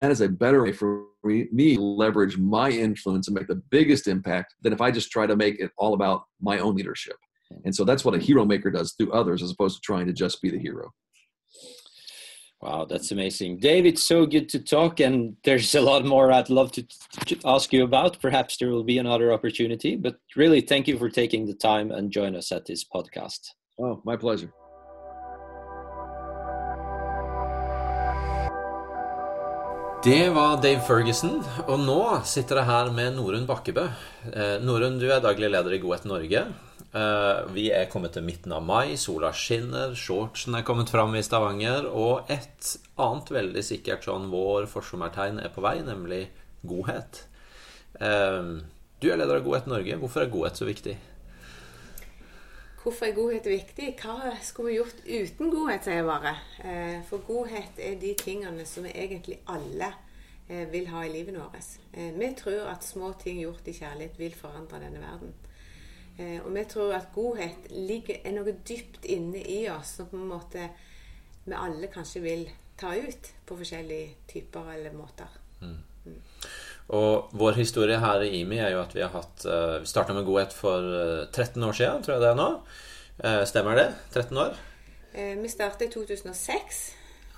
that 0.00 0.10
is 0.10 0.20
a 0.20 0.28
better 0.28 0.62
way 0.62 0.72
for 0.72 1.04
me 1.24 1.76
to 1.76 1.82
leverage 1.82 2.36
my 2.36 2.68
influence 2.68 3.26
and 3.26 3.34
make 3.34 3.46
the 3.46 3.62
biggest 3.70 4.06
impact 4.06 4.54
than 4.62 4.72
if 4.72 4.80
i 4.80 4.90
just 4.90 5.10
try 5.10 5.26
to 5.26 5.36
make 5.36 5.58
it 5.60 5.70
all 5.78 5.94
about 5.94 6.24
my 6.40 6.58
own 6.58 6.74
leadership 6.74 7.16
and 7.64 7.74
so 7.74 7.84
that's 7.84 8.04
what 8.04 8.14
a 8.14 8.18
hero 8.18 8.44
maker 8.44 8.70
does 8.70 8.92
through 8.92 9.12
others 9.12 9.42
as 9.42 9.50
opposed 9.50 9.76
to 9.76 9.80
trying 9.82 10.06
to 10.06 10.12
just 10.12 10.42
be 10.42 10.50
the 10.50 10.58
hero. 10.58 10.92
Wow, 12.60 12.86
that's 12.86 13.12
amazing. 13.12 13.58
Dave, 13.58 13.84
it's 13.84 14.06
so 14.06 14.24
good 14.24 14.48
to 14.50 14.58
talk, 14.58 14.98
and 14.98 15.36
there's 15.44 15.74
a 15.74 15.82
lot 15.82 16.06
more 16.06 16.32
I'd 16.32 16.48
love 16.48 16.72
to, 16.72 16.86
to 17.26 17.38
ask 17.44 17.72
you 17.74 17.84
about. 17.84 18.22
Perhaps 18.22 18.56
there 18.56 18.70
will 18.70 18.84
be 18.84 18.96
another 18.96 19.34
opportunity, 19.34 19.96
but 19.96 20.16
really, 20.34 20.62
thank 20.62 20.88
you 20.88 20.96
for 20.96 21.10
taking 21.10 21.44
the 21.44 21.54
time 21.54 21.90
and 21.90 22.10
join 22.10 22.34
us 22.34 22.50
at 22.52 22.64
this 22.64 22.82
podcast. 22.82 23.40
Oh, 23.78 24.00
my 24.04 24.16
pleasure. 24.16 24.50
Det 30.04 30.28
var 30.36 30.58
Dave 30.60 30.82
Ferguson, 30.84 31.38
og 31.64 31.78
nå 31.80 32.00
sitter 32.28 32.58
jeg 32.60 32.68
her 32.68 32.90
med 32.92 33.14
Norunn 33.16 33.46
Bakkebø. 33.48 33.86
Eh, 34.28 34.58
Norunn, 34.60 34.98
du 35.00 35.06
er 35.08 35.22
daglig 35.24 35.48
leder 35.48 35.72
i 35.72 35.78
Godhet 35.80 36.04
Norge. 36.04 36.42
Eh, 36.92 37.38
vi 37.54 37.70
er 37.72 37.88
kommet 37.88 38.12
til 38.12 38.26
midten 38.26 38.52
av 38.52 38.60
mai, 38.68 38.98
sola 39.00 39.30
skinner, 39.32 39.94
shortsen 39.96 40.58
er 40.58 40.66
kommet 40.68 40.92
fram 40.92 41.16
i 41.16 41.24
Stavanger. 41.24 41.88
Og 41.88 42.28
et 42.28 42.74
annet 43.00 43.32
veldig 43.32 43.64
sikkert 43.64 44.04
sånn 44.04 44.28
vår 44.28 44.68
forsommertegn 44.74 45.40
er 45.40 45.56
på 45.56 45.64
vei, 45.64 45.78
nemlig 45.88 46.26
godhet. 46.68 47.24
Eh, 47.96 48.60
du 49.00 49.08
er 49.08 49.22
leder 49.22 49.40
av 49.40 49.48
Godhet 49.48 49.72
Norge. 49.72 49.96
Hvorfor 50.04 50.26
er 50.26 50.34
godhet 50.36 50.60
så 50.60 50.68
viktig? 50.68 50.98
Hvorfor 52.84 53.08
er 53.08 53.16
godhet 53.16 53.46
viktig? 53.48 53.94
Hva 54.02 54.34
skulle 54.44 54.70
vi 54.70 54.76
gjort 54.76 54.98
uten 55.08 55.52
godhet, 55.52 55.86
sier 55.86 56.02
jeg 56.02 56.08
bare. 56.08 56.34
Eh, 56.60 56.98
for 57.08 57.24
godhet 57.24 57.80
er 57.80 57.96
de 58.00 58.12
tingene 58.20 58.66
som 58.68 58.84
vi 58.84 58.92
egentlig 58.92 59.40
alle 59.48 59.94
vil 60.44 60.90
ha 60.92 61.00
i 61.00 61.08
livet 61.08 61.38
vårt. 61.40 61.70
Vi 61.96 62.26
tror 62.36 62.66
at 62.68 62.84
små 62.84 63.14
ting 63.16 63.38
gjort 63.40 63.64
i 63.64 63.72
kjærlighet 63.72 64.18
vil 64.20 64.34
forandre 64.36 64.82
denne 64.82 65.00
verden. 65.00 65.32
Eh, 66.18 66.40
og 66.44 66.54
vi 66.54 66.64
tror 66.64 66.94
at 66.94 67.08
godhet 67.14 67.70
ligger, 67.70 68.20
er 68.24 68.36
noe 68.36 68.54
dypt 68.68 69.06
inne 69.10 69.40
i 69.50 69.64
oss 69.72 69.96
som 69.98 70.10
på 70.10 70.18
en 70.20 70.30
måte 70.30 70.68
vi 71.44 71.56
alle 71.58 71.90
kanskje 71.92 72.22
vil 72.22 72.44
ta 72.78 72.92
ut 72.94 73.30
på 73.46 73.56
forskjellige 73.58 74.14
typer 74.30 74.70
eller 74.76 74.94
måter. 74.94 75.40
Mm. 75.60 75.80
Mm. 76.84 76.96
Og 76.98 77.36
vår 77.40 77.56
historie 77.60 77.96
her 78.00 78.24
i 78.26 78.42
IMI 78.42 78.58
er 78.60 78.74
jo 78.74 78.82
at 78.82 78.92
vi 78.96 79.00
har 79.00 79.12
hatt 79.14 79.46
uh, 79.48 79.80
Vi 79.80 79.88
starta 79.88 80.16
med 80.16 80.26
godhet 80.26 80.52
for 80.52 80.84
13 81.32 81.62
år 81.64 81.78
siden, 81.78 82.04
tror 82.04 82.16
jeg 82.16 82.24
det 82.24 82.32
er 82.34 82.40
nå. 82.40 82.50
Uh, 83.24 83.42
stemmer 83.48 83.80
det? 83.80 83.88
13 84.12 84.44
år? 84.46 84.62
vi 85.14 85.46
starta 85.46 85.86
i 85.86 85.92
2006 85.92 86.78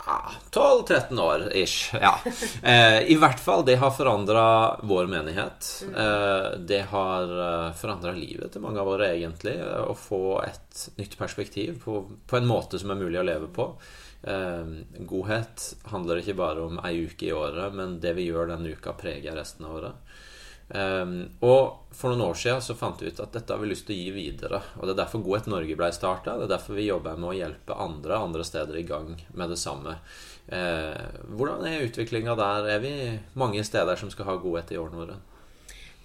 ja, 0.07 0.31
12-13 0.51 1.21
år 1.21 1.57
ish. 1.57 1.95
Ja. 2.01 2.19
Eh, 2.63 3.11
I 3.11 3.15
hvert 3.15 3.41
fall, 3.41 3.65
det 3.67 3.77
har 3.77 3.91
forandra 3.91 4.77
vår 4.83 5.07
menighet. 5.07 5.85
Eh, 5.97 6.59
det 6.59 6.81
har 6.91 7.33
eh, 7.47 7.73
forandra 7.75 8.13
livet 8.15 8.53
til 8.53 8.63
mange 8.63 8.81
av 8.83 8.87
våre, 8.91 9.11
egentlig. 9.17 9.57
Eh, 9.59 9.83
å 9.83 9.95
få 9.99 10.41
et 10.47 10.87
nytt 11.01 11.19
perspektiv 11.19 11.81
på, 11.85 12.05
på, 12.27 12.39
en 12.39 12.47
måte 12.47 12.79
som 12.79 12.95
er 12.95 13.01
mulig 13.03 13.19
å 13.21 13.27
leve 13.27 13.51
på. 13.51 13.69
Eh, 14.27 14.71
godhet 15.07 15.67
handler 15.93 16.19
ikke 16.21 16.39
bare 16.39 16.65
om 16.67 16.81
ei 16.87 17.05
uke 17.07 17.29
i 17.29 17.35
året, 17.35 17.75
men 17.75 18.01
det 18.03 18.17
vi 18.19 18.27
gjør 18.27 18.51
denne 18.51 18.73
uka, 18.75 18.97
preger 18.99 19.39
resten 19.39 19.69
av 19.69 19.79
året. 19.81 20.17
Um, 20.67 21.29
og 21.47 21.93
for 21.95 22.11
noen 22.11 22.25
år 22.27 22.39
siden 22.41 22.63
så 22.65 22.75
fant 22.75 22.99
vi 22.99 23.13
ut 23.13 23.21
at 23.23 23.37
dette 23.37 23.55
har 23.55 23.61
vi 23.63 23.69
lyst 23.71 23.85
til 23.87 23.95
å 23.95 24.01
gi 24.01 24.15
videre. 24.17 24.59
Og 24.81 24.89
det 24.89 24.97
er 24.97 25.03
derfor 25.05 25.23
Godhet 25.23 25.47
Norge 25.53 25.77
ble 25.79 25.93
starta. 25.95 26.35
Det 26.35 26.49
er 26.49 26.55
derfor 26.57 26.75
vi 26.75 26.89
jobber 26.89 27.21
med 27.21 27.31
å 27.31 27.37
hjelpe 27.37 27.77
andre 27.79 28.19
andre 28.19 28.47
steder 28.47 28.81
i 28.81 28.83
gang 28.89 29.13
med 29.15 29.55
det 29.55 29.61
samme. 29.63 29.95
Uh, 30.51 31.23
hvordan 31.39 31.63
er 31.71 31.87
utviklinga 31.87 32.35
der? 32.39 32.71
Er 32.75 32.83
vi 32.83 32.93
mange 33.39 33.63
steder 33.67 33.99
som 34.01 34.11
skal 34.11 34.33
ha 34.33 34.39
godhet 34.43 34.75
i 34.75 34.83
årene 34.83 35.03
våre? 35.05 35.21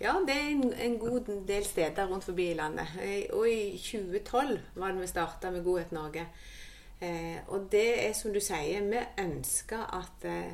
Ja, 0.02 0.16
det 0.26 0.34
er 0.34 0.48
en, 0.54 0.70
en, 0.74 0.98
god 1.02 1.28
del 1.50 1.66
steder 1.66 2.10
rundt 2.10 2.26
forbi 2.26 2.52
i 2.52 2.58
landet. 2.58 2.94
Og 3.38 3.50
i 3.50 3.78
2012 3.82 4.58
var 4.78 4.94
det 4.94 5.02
vi 5.02 5.10
starta 5.10 5.50
med 5.54 5.66
Godhet 5.66 5.94
Norge. 5.94 6.30
Uh, 7.02 7.38
og 7.50 7.70
det 7.74 7.88
er 8.08 8.14
som 8.14 8.34
du 8.34 8.40
sier, 8.44 8.84
vi 8.86 9.00
ønsker 9.24 9.88
at 9.98 10.26
eh, 10.30 10.52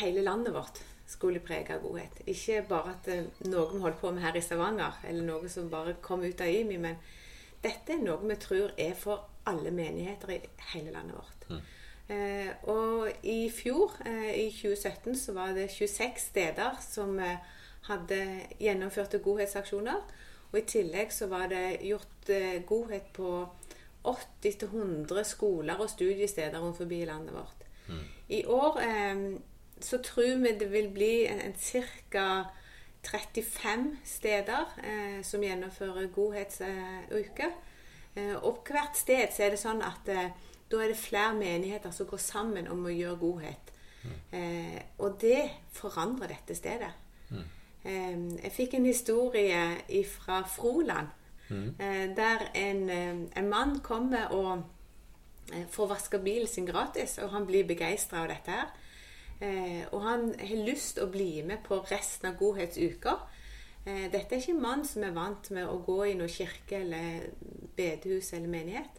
hele 0.00 0.22
landet 0.24 0.54
vårt 0.54 0.80
skulle 1.06 1.40
prege 1.40 1.78
godhet. 1.82 2.22
Ikke 2.26 2.64
bare 2.68 2.94
at 2.96 3.08
eh, 3.12 3.28
noe 3.46 3.70
vi 3.72 3.80
holder 3.80 3.98
på 4.00 4.10
med 4.10 4.24
her 4.24 4.36
i 4.36 4.42
Stavanger, 4.42 4.98
eller 5.08 5.26
noe 5.26 5.48
som 5.52 5.70
bare 5.70 5.96
kom 6.02 6.24
ut 6.24 6.40
av 6.40 6.50
IMI, 6.50 6.78
men 6.82 6.98
dette 7.62 7.94
er 7.94 8.02
noe 8.02 8.18
vi 8.26 8.38
tror 8.42 8.74
er 8.78 8.94
for 8.98 9.28
alle 9.46 9.70
menigheter 9.70 10.34
i 10.34 10.40
hele 10.72 10.94
landet 10.94 11.16
vårt. 11.16 11.46
Mm. 11.50 11.60
Eh, 12.16 12.50
og 12.70 13.26
i 13.26 13.50
fjor, 13.50 13.94
eh, 14.06 14.32
i 14.46 14.50
2017, 14.50 15.16
så 15.16 15.32
var 15.32 15.54
det 15.54 15.70
26 15.70 16.20
steder 16.30 16.80
som 16.82 17.18
eh, 17.18 17.38
hadde 17.86 18.20
gjennomførte 18.60 19.22
godhetsaksjoner. 19.22 20.02
Og 20.52 20.58
i 20.58 20.66
tillegg 20.66 21.12
så 21.12 21.26
var 21.30 21.48
det 21.50 21.78
gjort 21.86 22.30
eh, 22.30 22.62
godhet 22.66 23.12
på 23.14 23.30
80-100 24.06 25.22
skoler 25.22 25.80
og 25.82 25.90
studiesteder 25.90 26.58
rundt 26.60 26.76
forbi 26.76 27.04
landet 27.04 27.34
vårt. 27.34 27.66
I 28.28 28.44
år 28.44 28.80
eh, 28.82 29.40
så 29.80 29.98
tror 30.02 30.38
vi 30.42 30.58
det 30.58 30.72
vil 30.72 30.88
bli 30.94 31.26
en, 31.26 31.40
en 31.40 31.54
ca. 31.58 32.44
35 33.06 33.96
steder 34.04 34.64
eh, 34.82 35.22
som 35.22 35.42
gjennomfører 35.42 36.08
godhetsuke. 36.10 37.50
Eh, 38.16 38.34
og 38.42 38.66
hvert 38.66 38.98
sted 38.98 39.30
så 39.30 39.46
er 39.46 39.54
det 39.54 39.60
sånn 39.62 39.82
at 39.86 40.10
eh, 40.10 40.32
da 40.66 40.82
er 40.82 40.90
det 40.90 40.98
flere 40.98 41.34
menigheter 41.38 41.94
som 41.94 42.08
går 42.10 42.22
sammen 42.22 42.66
om 42.68 42.86
å 42.86 42.94
gjøre 42.94 43.20
godhet. 43.20 43.72
Eh, 44.34 44.80
og 44.98 45.20
det 45.22 45.42
forandrer 45.74 46.34
dette 46.34 46.56
stedet. 46.58 46.90
Eh, 47.30 48.16
jeg 48.42 48.52
fikk 48.54 48.74
en 48.74 48.88
historie 48.88 50.02
fra 50.10 50.42
Froland, 50.50 51.14
eh, 51.54 52.16
der 52.16 52.50
en, 52.54 52.90
eh, 52.90 53.38
en 53.38 53.48
mann 53.48 53.80
kommer 53.80 54.32
og 54.34 54.62
eh, 55.52 55.66
får 55.70 55.86
vaska 55.86 56.18
bilen 56.18 56.46
sin 56.46 56.66
gratis, 56.66 57.18
og 57.18 57.30
han 57.30 57.46
blir 57.46 57.66
begeistra 57.66 58.22
av 58.22 58.28
dette 58.28 58.50
her. 58.50 58.74
Og 59.92 60.00
han 60.00 60.30
har 60.40 60.60
lyst 60.64 60.96
å 60.96 61.10
bli 61.12 61.42
med 61.44 61.60
på 61.66 61.76
resten 61.90 62.30
av 62.30 62.38
godhetsuka. 62.40 63.18
Dette 63.84 64.32
er 64.32 64.38
ikke 64.40 64.54
en 64.54 64.62
mann 64.62 64.84
som 64.88 65.04
er 65.04 65.12
vant 65.12 65.50
med 65.52 65.68
å 65.68 65.74
gå 65.84 65.96
i 66.06 66.14
noen 66.16 66.32
kirke 66.32 66.78
eller 66.78 67.26
bedehus 67.76 68.32
eller 68.32 68.48
menighet. 68.48 68.96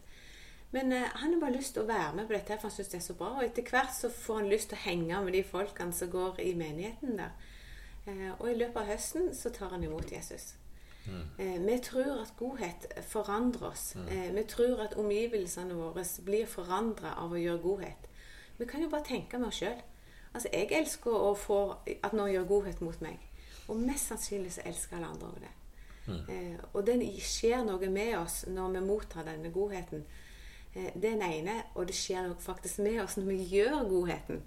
Men 0.70 0.92
han 0.92 1.32
har 1.32 1.40
bare 1.40 1.56
lyst 1.56 1.74
til 1.74 1.82
å 1.82 1.88
være 1.90 2.14
med 2.20 2.30
på 2.30 2.36
dette, 2.36 2.54
for 2.54 2.68
han 2.68 2.76
syns 2.76 2.92
det 2.94 3.00
er 3.00 3.04
så 3.08 3.18
bra. 3.18 3.32
Og 3.34 3.48
etter 3.48 3.66
hvert 3.66 3.98
så 3.98 4.12
får 4.14 4.38
han 4.38 4.52
lyst 4.54 4.70
til 4.70 4.78
å 4.78 4.84
henge 4.84 5.24
med 5.26 5.34
de 5.40 5.42
folkene 5.42 5.98
som 5.98 6.14
går 6.14 6.38
i 6.46 6.54
menigheten 6.62 7.18
der. 7.18 7.34
Og 8.38 8.46
i 8.52 8.56
løpet 8.62 8.78
av 8.84 8.94
høsten 8.94 9.32
så 9.34 9.50
tar 9.50 9.74
han 9.74 9.90
imot 9.90 10.14
Jesus. 10.14 10.52
Eh, 11.38 11.66
vi 11.66 11.78
tror 11.82 12.20
at 12.22 12.32
godhet 12.36 12.86
forandrer 13.08 13.70
oss. 13.70 13.96
Eh, 13.96 14.34
vi 14.34 14.44
tror 14.48 14.82
at 14.84 14.96
omgivelsene 14.96 15.74
våre 15.74 16.04
blir 16.24 16.46
forandra 16.46 17.14
av 17.16 17.32
å 17.32 17.40
gjøre 17.40 17.62
godhet. 17.62 18.08
Vi 18.58 18.66
kan 18.66 18.82
jo 18.82 18.88
bare 18.88 19.04
tenke 19.04 19.38
med 19.38 19.48
oss 19.48 19.62
sjøl. 19.62 19.80
Altså, 20.34 20.48
jeg 20.52 20.68
elsker 20.70 21.14
å 21.14 21.34
få 21.34 21.60
at 22.02 22.12
noen 22.12 22.32
gjør 22.32 22.50
godhet 22.50 22.80
mot 22.80 23.00
meg. 23.00 23.18
Og 23.68 23.76
mest 23.76 24.10
sannsynlig 24.10 24.52
så 24.52 24.64
elsker 24.64 24.96
alle 24.96 25.06
andre 25.06 25.28
òg 25.28 25.40
det. 25.40 25.54
Eh, 26.08 26.56
og 26.72 26.86
det 26.86 26.96
skjer 27.20 27.64
noe 27.64 27.90
med 27.92 28.16
oss 28.18 28.44
når 28.48 28.78
vi 28.78 28.80
mottar 28.86 29.26
denne 29.28 29.52
godheten. 29.52 30.04
Eh, 30.74 30.90
det 30.94 31.04
er 31.04 31.16
den 31.16 31.22
ene, 31.22 31.62
og 31.74 31.86
det 31.88 31.96
skjer 31.96 32.28
noe 32.28 32.40
faktisk 32.40 32.78
med 32.78 33.02
oss 33.02 33.16
når 33.16 33.28
vi 33.32 33.42
gjør 33.56 33.88
godheten. 33.88 34.42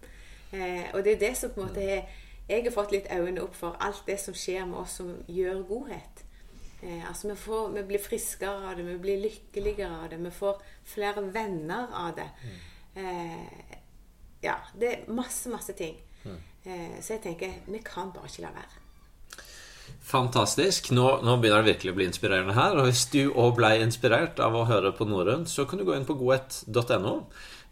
Eh, 0.51 0.89
og 0.93 1.03
det 1.05 1.13
er 1.13 1.23
det 1.27 1.35
som 1.37 1.53
på 1.53 1.61
en 1.61 1.67
måte 1.67 1.81
er 1.81 2.03
Jeg 2.49 2.63
har 2.63 2.71
fått 2.71 2.91
litt 2.91 3.05
øynene 3.11 3.43
opp 3.45 3.53
for 3.55 3.77
alt 3.79 4.01
det 4.07 4.17
som 4.19 4.33
skjer 4.35 4.65
med 4.65 4.77
oss 4.81 4.97
som 4.99 5.13
gjør 5.27 5.61
godhet. 5.67 6.23
Eh, 6.81 7.07
altså 7.07 7.29
vi, 7.29 7.37
får, 7.37 7.69
vi 7.75 7.85
blir 7.91 8.01
friskere 8.01 8.71
av 8.71 8.77
det, 8.77 8.85
vi 8.87 8.97
blir 9.01 9.21
lykkeligere 9.21 10.03
av 10.03 10.09
det, 10.09 10.21
vi 10.21 10.33
får 10.33 10.61
flere 10.93 11.25
venner 11.33 11.91
av 11.93 12.15
det. 12.17 12.29
Eh, 12.97 13.75
ja, 14.41 14.57
det 14.73 14.93
er 14.93 15.11
masse, 15.13 15.49
masse 15.53 15.77
ting. 15.77 15.99
Eh, 16.25 16.97
så 17.01 17.15
jeg 17.15 17.23
tenker 17.23 17.61
vi 17.69 17.81
kan 17.85 18.11
bare 18.13 18.29
ikke 18.29 18.45
la 18.45 18.53
være. 18.55 18.81
Fantastisk. 20.11 20.91
Nå, 20.95 21.05
nå 21.25 21.37
begynner 21.41 21.63
det 21.63 21.75
virkelig 21.75 21.93
å 21.93 21.97
bli 21.97 22.07
inspirerende 22.09 22.57
her. 22.57 22.77
Og 22.79 22.89
hvis 22.89 23.05
du 23.13 23.21
òg 23.29 23.55
ble 23.57 23.75
inspirert 23.83 24.41
av 24.43 24.55
å 24.57 24.65
høre 24.69 24.93
på 24.97 25.07
norrønt, 25.09 25.49
så 25.49 25.67
kan 25.69 25.81
du 25.81 25.85
gå 25.87 25.95
inn 25.95 26.07
på 26.07 26.17
godhet.no. 26.19 27.15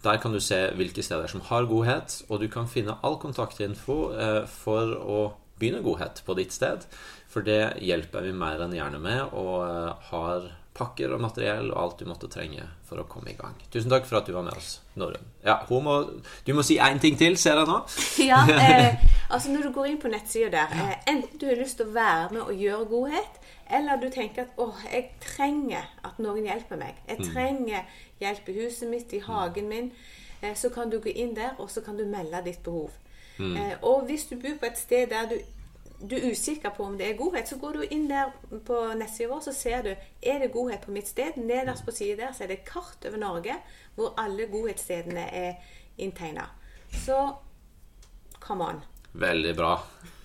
Der 0.05 0.19
kan 0.21 0.31
du 0.31 0.39
se 0.39 0.61
hvilke 0.79 1.03
steder 1.03 1.27
som 1.27 1.43
har 1.49 1.67
godhet, 1.67 2.21
og 2.29 2.39
du 2.39 2.47
kan 2.51 2.69
finne 2.71 2.95
all 3.03 3.17
kontaktinfo 3.19 3.97
eh, 4.15 4.43
for 4.47 4.93
å 4.95 5.21
begynne 5.59 5.83
godhet 5.83 6.21
på 6.23 6.37
ditt 6.39 6.55
sted. 6.55 6.85
For 7.29 7.45
det 7.45 7.77
hjelper 7.85 8.25
vi 8.25 8.33
mer 8.33 8.63
enn 8.65 8.73
gjerne 8.73 8.99
med, 9.01 9.35
og 9.37 9.61
eh, 9.67 10.09
har 10.09 10.47
pakker 10.79 11.11
og 11.11 11.21
materiell 11.21 11.71
og 11.73 11.79
alt 11.81 12.01
du 12.01 12.07
måtte 12.07 12.29
trenge 12.31 12.63
for 12.87 13.01
å 13.01 13.07
komme 13.09 13.33
i 13.33 13.37
gang. 13.37 13.57
Tusen 13.71 13.91
takk 13.91 14.07
for 14.07 14.21
at 14.21 14.29
du 14.29 14.33
var 14.33 14.45
med 14.47 14.55
oss, 14.55 14.79
Norrøn. 14.97 15.25
Ja, 15.43 15.57
må, 15.69 15.95
du 16.45 16.51
må 16.55 16.63
si 16.65 16.79
én 16.81 17.01
ting 17.03 17.17
til, 17.19 17.35
ser 17.37 17.59
jeg 17.59 17.69
nå. 17.69 17.81
Ja, 18.31 18.39
eh, 18.53 19.03
altså 19.33 19.51
Når 19.53 19.67
du 19.67 19.73
går 19.75 19.91
inn 19.91 19.99
på 20.01 20.11
nettsida 20.13 20.49
der, 20.55 20.77
eh, 20.77 20.95
enten 21.11 21.41
du 21.41 21.49
har 21.49 21.59
lyst 21.59 21.81
til 21.81 21.89
å 21.89 21.97
være 21.97 22.29
med 22.37 22.45
og 22.45 22.63
gjøre 22.63 22.87
godhet, 22.93 23.41
eller 23.69 24.01
du 24.01 24.07
tenker 24.09 24.47
at 24.47 24.55
'Å, 24.57 24.71
jeg 24.89 25.11
trenger 25.21 25.91
at 26.03 26.17
noen 26.17 26.47
hjelper 26.47 26.79
meg. 26.81 26.95
Jeg 27.07 27.27
trenger 27.27 27.85
hjelp 28.23 28.49
i 28.49 28.55
huset 28.63 28.89
mitt, 28.89 29.13
i 29.13 29.21
hagen 29.21 29.69
min. 29.69 29.91
Eh, 30.41 30.55
så 30.55 30.71
kan 30.73 30.89
du 30.89 30.97
gå 30.97 31.13
inn 31.13 31.35
der, 31.35 31.53
og 31.59 31.69
så 31.69 31.83
kan 31.85 31.97
du 31.97 32.05
melde 32.05 32.41
ditt 32.45 32.63
behov. 32.63 32.89
Eh, 33.39 33.75
og 33.81 34.03
hvis 34.09 34.25
du 34.27 34.35
bor 34.35 34.57
på 34.59 34.67
et 34.67 34.77
sted 34.77 35.07
der 35.13 35.29
du, 35.29 35.35
du 36.01 36.15
er 36.15 36.29
usikker 36.31 36.69
på 36.75 36.83
om 36.85 36.97
det 36.97 37.09
er 37.09 37.17
godhet, 37.19 37.47
så 37.49 37.57
går 37.59 37.73
du 37.73 37.83
inn 37.95 38.07
der 38.07 38.31
på 38.65 38.77
nettsida 38.95 39.29
vår, 39.33 39.41
så 39.47 39.53
ser 39.53 39.83
du 39.83 39.89
er 39.91 40.39
det 40.39 40.51
godhet 40.53 40.85
på 40.85 40.93
mitt 40.95 41.07
sted. 41.07 41.37
Nederst 41.37 41.85
på 41.85 41.91
siden 41.95 42.21
der 42.23 42.31
så 42.33 42.43
er 42.45 42.53
det 42.53 42.63
kart 42.67 43.05
over 43.09 43.19
Norge 43.19 43.57
hvor 43.95 44.13
alle 44.17 44.47
godhetsstedene 44.51 45.25
er 45.35 45.75
inntegna. 45.97 46.47
Så 47.05 47.17
come 48.39 48.63
on. 48.63 48.81
Veldig 49.11 49.55
bra. 49.57 49.75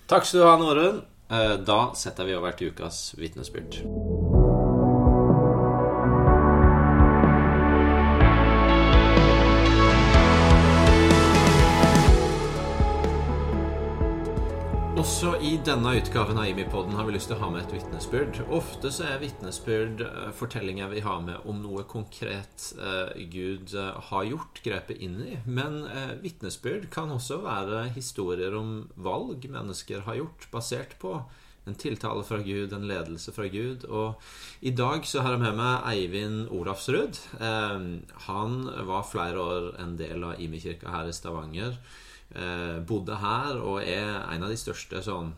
Takk 0.07 0.25
skal 0.25 0.39
du 0.39 0.47
ha, 0.47 0.55
Norunn. 0.61 1.03
Eh, 1.31 1.57
Da 1.65 1.79
setter 1.97 2.25
vi 2.25 2.35
over 2.37 2.51
til 2.55 2.71
ukas 2.71 3.15
vitnesbyrd. 3.17 3.81
Også 15.05 15.35
i 15.37 15.51
denne 15.61 15.91
utgaven 15.99 16.39
av 16.41 16.47
Imi-podden 16.49 16.95
har 16.97 17.05
vi 17.05 17.13
lyst 17.13 17.27
til 17.29 17.35
å 17.35 17.43
ha 17.43 17.47
med 17.53 17.61
et 17.61 17.73
vitnesbyrd. 17.75 18.39
Ofte 18.57 18.89
så 18.89 19.03
er 19.05 19.19
vitnesbyrd 19.21 19.99
eh, 20.01 20.29
fortellinger 20.33 20.89
vi 20.89 21.03
har 21.05 21.19
med 21.21 21.43
om 21.45 21.59
noe 21.61 21.83
konkret 21.85 22.71
eh, 22.73 23.11
Gud 23.29 23.75
eh, 23.77 23.99
har 24.07 24.25
gjort, 24.25 24.63
grepet 24.65 25.03
inn 25.05 25.19
i. 25.21 25.35
Men 25.45 25.83
vitnesbyrd 26.23 26.87
kan 26.95 27.13
også 27.13 27.37
være 27.43 27.83
historier 27.93 28.57
om 28.57 28.87
valg 28.97 29.45
mennesker 29.45 30.01
har 30.07 30.17
gjort, 30.23 30.47
basert 30.55 30.97
på 31.03 31.19
en 31.69 31.77
tiltale 31.77 32.25
fra 32.25 32.39
Gud, 32.41 32.73
en 32.73 32.87
ledelse 32.89 33.33
fra 33.35 33.45
Gud. 33.53 33.85
Og 33.85 34.17
i 34.65 34.73
dag 34.73 35.05
så 35.05 35.21
har 35.21 35.35
jeg 35.35 35.43
med 35.43 35.59
meg 35.59 35.85
Eivind 35.91 36.49
Olafsrud. 36.49 37.21
Han 38.25 38.57
var 38.89 39.05
flere 39.05 39.45
år 39.53 39.69
en 39.85 39.93
del 40.01 40.25
av 40.31 40.41
Imi-kirka 40.41 40.97
her 40.97 41.13
i 41.13 41.13
Stavanger. 41.13 41.77
Eh, 42.33 42.79
bodde 42.83 43.15
her 43.21 43.59
og 43.61 43.83
er 43.85 44.25
en 44.33 44.43
av 44.43 44.49
de 44.49 44.57
største 44.57 44.99
sånn 45.05 45.33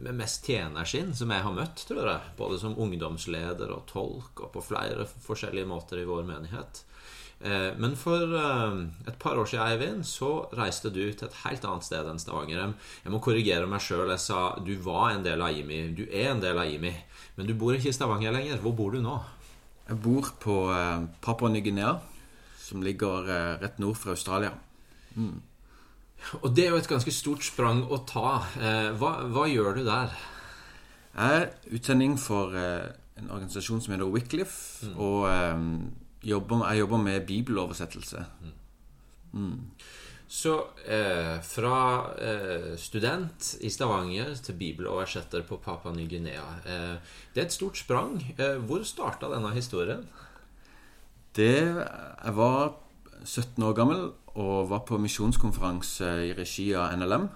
med 0.00 0.14
mest 0.16 0.46
tjenersinn 0.46 1.10
som 1.14 1.28
jeg 1.34 1.42
har 1.44 1.52
møtt, 1.52 1.82
tror 1.88 2.06
jeg. 2.08 2.20
Både 2.38 2.56
som 2.62 2.76
ungdomsleder 2.80 3.68
og 3.74 3.82
tolk, 3.90 4.40
og 4.40 4.52
på 4.54 4.62
flere 4.64 5.04
forskjellige 5.26 5.66
måter 5.68 6.00
i 6.00 6.06
vår 6.08 6.22
menighet. 6.24 6.80
Eh, 7.44 7.74
Men 7.76 7.94
for 7.96 8.22
eh, 8.38 8.78
et 9.10 9.18
par 9.18 9.36
år 9.36 9.44
siden, 9.50 9.66
Eivind, 9.66 10.04
så 10.08 10.46
reiste 10.56 10.88
du 10.94 11.02
til 11.12 11.28
et 11.28 11.34
helt 11.44 11.64
annet 11.68 11.84
sted 11.84 12.06
enn 12.08 12.18
Stavanger. 12.22 12.72
Jeg- 13.04 13.12
må 13.12 13.20
korrigere 13.20 13.66
meg 13.68 13.80
sjøl. 13.84 14.08
Jeg 14.08 14.20
sa 14.20 14.54
du 14.64 14.76
var 14.76 15.10
en 15.10 15.22
del 15.24 15.42
av 15.42 15.50
IMI. 15.52 15.94
Du 15.94 16.04
er 16.10 16.30
en 16.30 16.40
del 16.40 16.56
av 16.56 16.64
IMI. 16.64 16.94
Men 17.36 17.46
du 17.46 17.52
bor 17.54 17.74
ikke 17.74 17.88
i 17.88 17.92
Stavanger 17.92 18.32
lenger. 18.32 18.56
Hvor 18.62 18.72
bor 18.74 18.92
du 18.92 19.02
nå? 19.02 19.20
Jeg 19.88 20.00
bor 20.00 20.22
på 20.40 21.08
Papua 21.20 21.50
Ny-Guinea, 21.50 21.98
som 22.56 22.80
ligger 22.80 23.58
rett 23.60 23.78
nord 23.78 23.96
for 23.96 24.10
Australia. 24.14 24.52
Og 26.42 26.50
det 26.56 26.66
er 26.66 26.70
jo 26.74 26.80
et 26.80 26.88
ganske 26.90 27.12
stort 27.14 27.44
sprang 27.46 27.82
å 27.92 27.98
ta. 28.08 28.40
Eh, 28.58 28.90
Hva, 28.98 29.16
hva 29.30 29.44
gjør 29.50 29.76
du 29.78 29.82
der? 29.86 30.14
Jeg 31.14 31.42
er 31.42 31.50
utsending 31.76 32.16
for 32.18 32.54
eh, 32.58 32.88
en 33.20 33.28
organisasjon 33.30 33.82
som 33.84 33.94
heter 33.94 34.10
Wycliffe, 34.10 34.88
og 34.96 35.28
eh, 35.30 35.66
jobber, 36.26 36.64
jeg 36.72 36.82
jobber 36.82 37.04
med 37.04 37.26
bibeloversettelse. 37.28 38.24
Så 40.34 40.54
eh, 40.90 41.36
fra 41.46 41.78
eh, 42.18 42.70
student 42.80 43.52
i 43.62 43.70
Stavanger 43.70 44.32
til 44.42 44.56
bibeloversetter 44.58 45.44
på 45.46 45.60
Papa 45.62 45.92
Ny-Guinea. 45.94 46.46
Eh, 46.64 46.94
det 47.34 47.42
er 47.42 47.46
et 47.46 47.54
stort 47.54 47.78
sprang. 47.78 48.16
Eh, 48.38 48.56
hvor 48.66 48.82
starta 48.88 49.30
denne 49.30 49.52
historien? 49.54 50.06
Det, 51.34 51.52
jeg 51.60 52.34
var 52.38 52.74
17 53.24 53.62
år 53.64 53.72
gammel 53.76 54.04
og 54.34 54.68
var 54.70 54.84
på 54.88 54.98
misjonskonferanse 55.00 56.10
i 56.28 56.32
regi 56.36 56.68
av 56.76 56.94
NLM. 56.98 57.28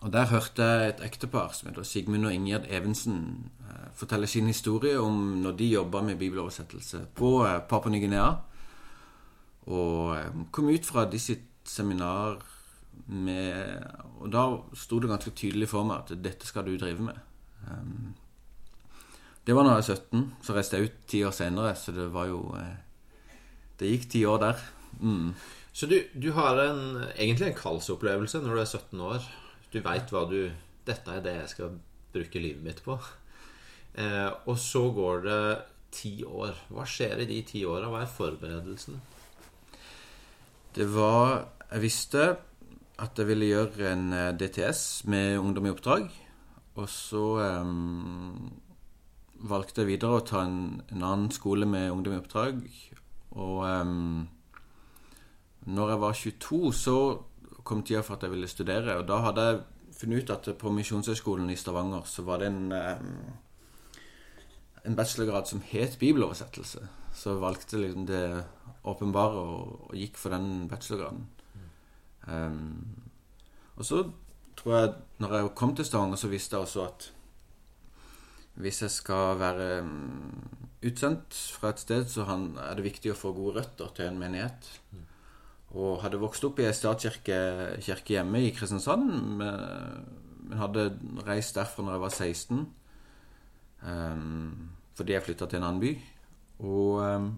Og 0.00 0.12
Der 0.12 0.30
hørte 0.30 0.62
jeg 0.62 0.88
et 0.88 1.00
ektepar 1.02 1.54
som 1.54 1.70
heter 1.70 1.82
Sigmund 1.82 2.26
og 2.26 2.34
Ingjerd 2.34 2.68
Evensen 2.70 3.50
eh, 3.66 3.88
fortelle 3.98 4.26
sin 4.30 4.46
historie 4.46 5.00
om 5.00 5.40
når 5.42 5.56
de 5.58 5.72
jobba 5.72 6.02
med 6.02 6.18
bibeloversettelse 6.18 7.06
på 7.18 7.32
eh, 7.46 7.58
Papua 7.68 7.90
Ny-Guinea. 7.90 8.28
Og 9.66 10.14
eh, 10.16 10.30
kom 10.52 10.70
ut 10.70 10.86
fra 10.86 11.04
de 11.10 11.18
sitt 11.18 11.48
seminar 11.64 12.38
med 13.06 13.84
Og 14.18 14.32
da 14.32 14.42
sto 14.74 14.98
det 14.98 15.08
ganske 15.08 15.30
tydelig 15.30 15.68
for 15.70 15.86
meg 15.86 16.02
at 16.02 16.22
dette 16.22 16.46
skal 16.46 16.64
du 16.66 16.72
drive 16.76 16.98
med. 16.98 17.18
Um, 17.68 18.14
det 19.46 19.54
var 19.54 19.62
da 19.62 19.76
jeg 19.76 19.84
var 19.86 19.94
17. 19.94 20.24
Så 20.42 20.54
reiste 20.56 20.76
jeg 20.76 20.88
ut 20.88 20.96
ti 21.06 21.22
år 21.22 21.30
senere, 21.30 21.74
så 21.78 21.94
det 21.94 22.08
var 22.12 22.26
jo 22.26 22.40
Det 23.78 23.90
gikk 23.92 24.08
ti 24.12 24.24
år 24.26 24.42
der. 24.42 24.62
Mm. 25.00 25.34
Så 25.72 25.86
du, 25.86 25.98
du 26.14 26.32
har 26.34 26.58
en, 26.62 27.04
egentlig 27.14 27.52
en 27.52 27.60
kallsopplevelse 27.60 28.40
når 28.42 28.54
du 28.56 28.62
er 28.62 28.72
17 28.72 29.04
år. 29.08 29.28
Du 29.72 29.78
veit 29.84 30.14
hva 30.14 30.24
du 30.30 30.40
Dette 30.88 31.12
er 31.12 31.20
det 31.20 31.34
jeg 31.34 31.48
skal 31.52 31.74
bruke 32.14 32.40
livet 32.40 32.64
mitt 32.64 32.78
på. 32.80 32.94
Eh, 34.00 34.30
og 34.48 34.56
så 34.56 34.86
går 34.96 35.24
det 35.26 35.42
ti 35.92 36.12
år. 36.24 36.56
Hva 36.72 36.86
skjer 36.88 37.20
i 37.20 37.28
de 37.28 37.42
ti 37.46 37.64
åra? 37.68 37.90
Hva 37.92 38.02
er 38.04 38.12
forberedelsen? 38.12 38.96
Det 40.74 40.86
var 40.94 41.48
Jeg 41.68 41.82
visste 41.82 42.22
at 42.98 43.18
jeg 43.20 43.28
ville 43.28 43.50
gjøre 43.50 43.90
en 43.92 44.06
eh, 44.16 44.32
DTS 44.40 45.04
med 45.12 45.36
Ungdom 45.38 45.68
i 45.68 45.72
oppdrag. 45.74 46.08
Og 46.78 46.88
så 46.88 47.24
um, 47.60 48.48
valgte 49.50 49.82
jeg 49.82 49.90
videre 49.92 50.18
å 50.18 50.24
ta 50.24 50.44
en, 50.46 50.80
en, 50.88 51.02
annen 51.02 51.28
skole 51.34 51.68
med 51.68 51.90
Ungdom 51.92 52.16
i 52.16 52.20
oppdrag. 52.22 52.62
Og 53.30 53.64
um, 53.64 54.28
når 55.66 55.90
jeg 55.90 56.00
var 56.00 56.12
22, 56.12 56.72
så 56.72 56.96
kom 57.64 57.82
tida 57.82 58.00
for 58.00 58.16
at 58.16 58.22
jeg 58.22 58.32
ville 58.32 58.48
studere. 58.48 58.96
Og 58.96 59.08
da 59.08 59.20
hadde 59.26 59.44
jeg 59.48 59.60
funnet 59.98 60.22
ut 60.22 60.30
at 60.30 60.48
på 60.58 60.72
Misjonshøgskolen 60.72 61.50
i 61.50 61.56
Stavanger 61.56 62.06
så 62.08 62.22
var 62.24 62.40
det 62.40 62.52
en 62.52 62.72
um, 62.72 63.12
en 64.88 64.96
bachelorgrad 64.96 65.46
som 65.46 65.62
het 65.64 65.98
bibeloversettelse. 65.98 66.88
Så 67.12 67.30
jeg 67.30 67.42
valgte 67.42 67.80
liksom 67.80 68.06
det 68.06 68.44
åpenbare 68.88 69.42
og, 69.42 69.90
og, 69.90 69.96
gikk 69.96 70.16
for 70.16 70.32
den 70.32 70.68
bachelorgraden. 70.68 71.26
Um, 72.28 72.86
og 73.76 73.84
så 73.84 74.02
tror 74.56 74.76
jeg, 74.76 74.94
når 75.18 75.34
jeg 75.34 75.54
kom 75.54 75.74
til 75.76 75.84
Stavanger, 75.84 76.16
så 76.16 76.28
visste 76.28 76.56
jeg 76.56 76.62
også 76.62 76.84
at 76.84 77.12
hvis 78.58 78.82
jeg 78.82 78.90
skal 78.90 79.38
være 79.38 79.82
um, 79.82 80.67
utsendt 80.86 81.34
fra 81.58 81.72
et 81.72 81.82
sted, 81.82 82.06
så 82.10 82.26
han, 82.28 82.52
er 82.62 82.78
det 82.78 82.86
viktig 82.86 83.12
å 83.12 83.18
få 83.18 83.32
gode 83.36 83.58
røtter 83.58 83.90
til 83.96 84.10
en 84.10 84.20
menighet. 84.20 84.68
Mm. 84.92 85.04
Og 85.78 86.00
hadde 86.04 86.20
vokst 86.22 86.44
opp 86.48 86.60
i 86.62 86.68
ei 86.68 86.76
statskirke 86.76 88.14
hjemme 88.14 88.40
i 88.46 88.52
Kristiansand, 88.56 89.10
men 89.40 90.56
hadde 90.56 90.90
reist 91.26 91.58
derfra 91.58 91.84
når 91.84 91.96
jeg 91.96 92.04
var 92.04 92.14
16. 92.14 92.62
Um, 93.82 94.70
fordi 94.98 95.14
jeg 95.14 95.26
flytta 95.26 95.46
til 95.46 95.60
en 95.60 95.68
annen 95.68 95.82
by. 95.82 95.92
Og 96.66 97.02
um, 97.04 97.28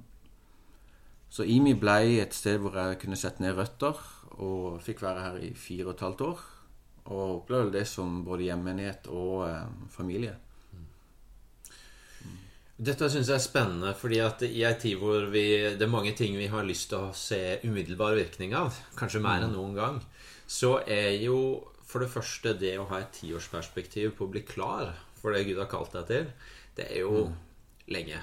Så 1.30 1.44
IMI 1.46 1.76
ble 1.78 1.98
et 2.18 2.34
sted 2.34 2.58
hvor 2.58 2.74
jeg 2.74 2.98
kunne 3.02 3.18
sette 3.18 3.42
ned 3.42 3.58
røtter, 3.58 3.98
og 4.40 4.80
fikk 4.82 5.02
være 5.04 5.26
her 5.26 5.42
i 5.44 5.50
fire 5.54 5.90
og 5.90 5.94
et 5.94 6.06
halvt 6.06 6.24
år. 6.26 6.46
Og 7.10 7.34
opplevde 7.40 7.74
det 7.78 7.86
som 7.88 8.22
både 8.24 8.46
hjemmenighet 8.48 9.10
og 9.10 9.44
um, 9.48 9.84
familie. 9.90 10.36
Dette 12.80 13.10
syns 13.12 13.28
jeg 13.28 13.36
er 13.36 13.44
spennende, 13.44 13.90
fordi 13.92 14.22
at 14.24 14.40
i 14.46 14.62
ei 14.64 14.76
tid 14.80 14.96
hvor 14.96 15.26
vi, 15.28 15.44
det 15.76 15.84
er 15.84 15.92
mange 15.92 16.14
ting 16.16 16.38
vi 16.38 16.48
har 16.48 16.64
lyst 16.64 16.88
til 16.92 17.10
å 17.10 17.16
se 17.16 17.58
umiddelbar 17.66 18.16
virkning 18.16 18.54
av, 18.56 18.78
kanskje 18.96 19.20
mer 19.20 19.44
enn 19.44 19.52
noen 19.52 19.74
gang, 19.76 19.98
så 20.48 20.78
er 20.88 21.18
jo 21.20 21.36
for 21.84 22.00
det 22.00 22.12
første 22.12 22.54
det 22.56 22.76
å 22.80 22.86
ha 22.88 23.02
et 23.02 23.12
tiårsperspektiv 23.18 24.14
på 24.16 24.24
å 24.24 24.32
bli 24.32 24.44
klar 24.48 24.94
for 25.20 25.36
det 25.36 25.44
Gud 25.44 25.60
har 25.60 25.68
kalt 25.68 25.92
deg 25.98 26.06
til, 26.08 26.30
det 26.78 26.86
er 26.88 27.02
jo 27.04 27.26
mm. 27.28 27.34
lenge. 27.92 28.20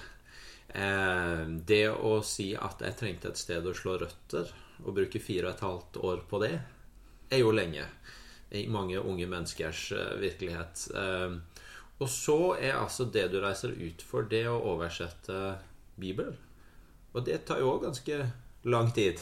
Eh, 0.74 1.44
det 1.70 1.84
å 1.94 2.18
si 2.26 2.50
at 2.58 2.82
jeg 2.82 2.98
trengte 2.98 3.32
et 3.32 3.40
sted 3.40 3.68
å 3.68 3.76
slå 3.78 3.98
røtter, 4.02 4.50
og 4.86 4.94
bruke 4.98 5.22
fire 5.22 5.50
og 5.50 5.54
et 5.54 5.66
halvt 5.66 6.02
år 6.10 6.26
på 6.30 6.42
det, 6.44 6.56
er 7.30 7.44
jo 7.44 7.54
lenge. 7.54 7.86
I 8.58 8.66
mange 8.72 8.98
unge 8.98 9.28
menneskers 9.30 9.92
eh, 9.94 10.18
virkelighet. 10.24 10.88
Eh, 10.98 11.57
og 11.98 12.10
så 12.14 12.40
er 12.62 12.78
altså 12.78 13.08
det 13.10 13.26
du 13.34 13.40
reiser 13.42 13.74
ut 13.74 14.04
for, 14.06 14.28
det 14.30 14.44
å 14.50 14.60
oversette 14.74 15.58
Bibelen. 15.98 16.38
Og 17.18 17.24
det 17.26 17.40
tar 17.48 17.62
jo 17.64 17.72
òg 17.74 17.88
ganske 17.88 18.20
lang 18.70 18.92
tid. 18.94 19.22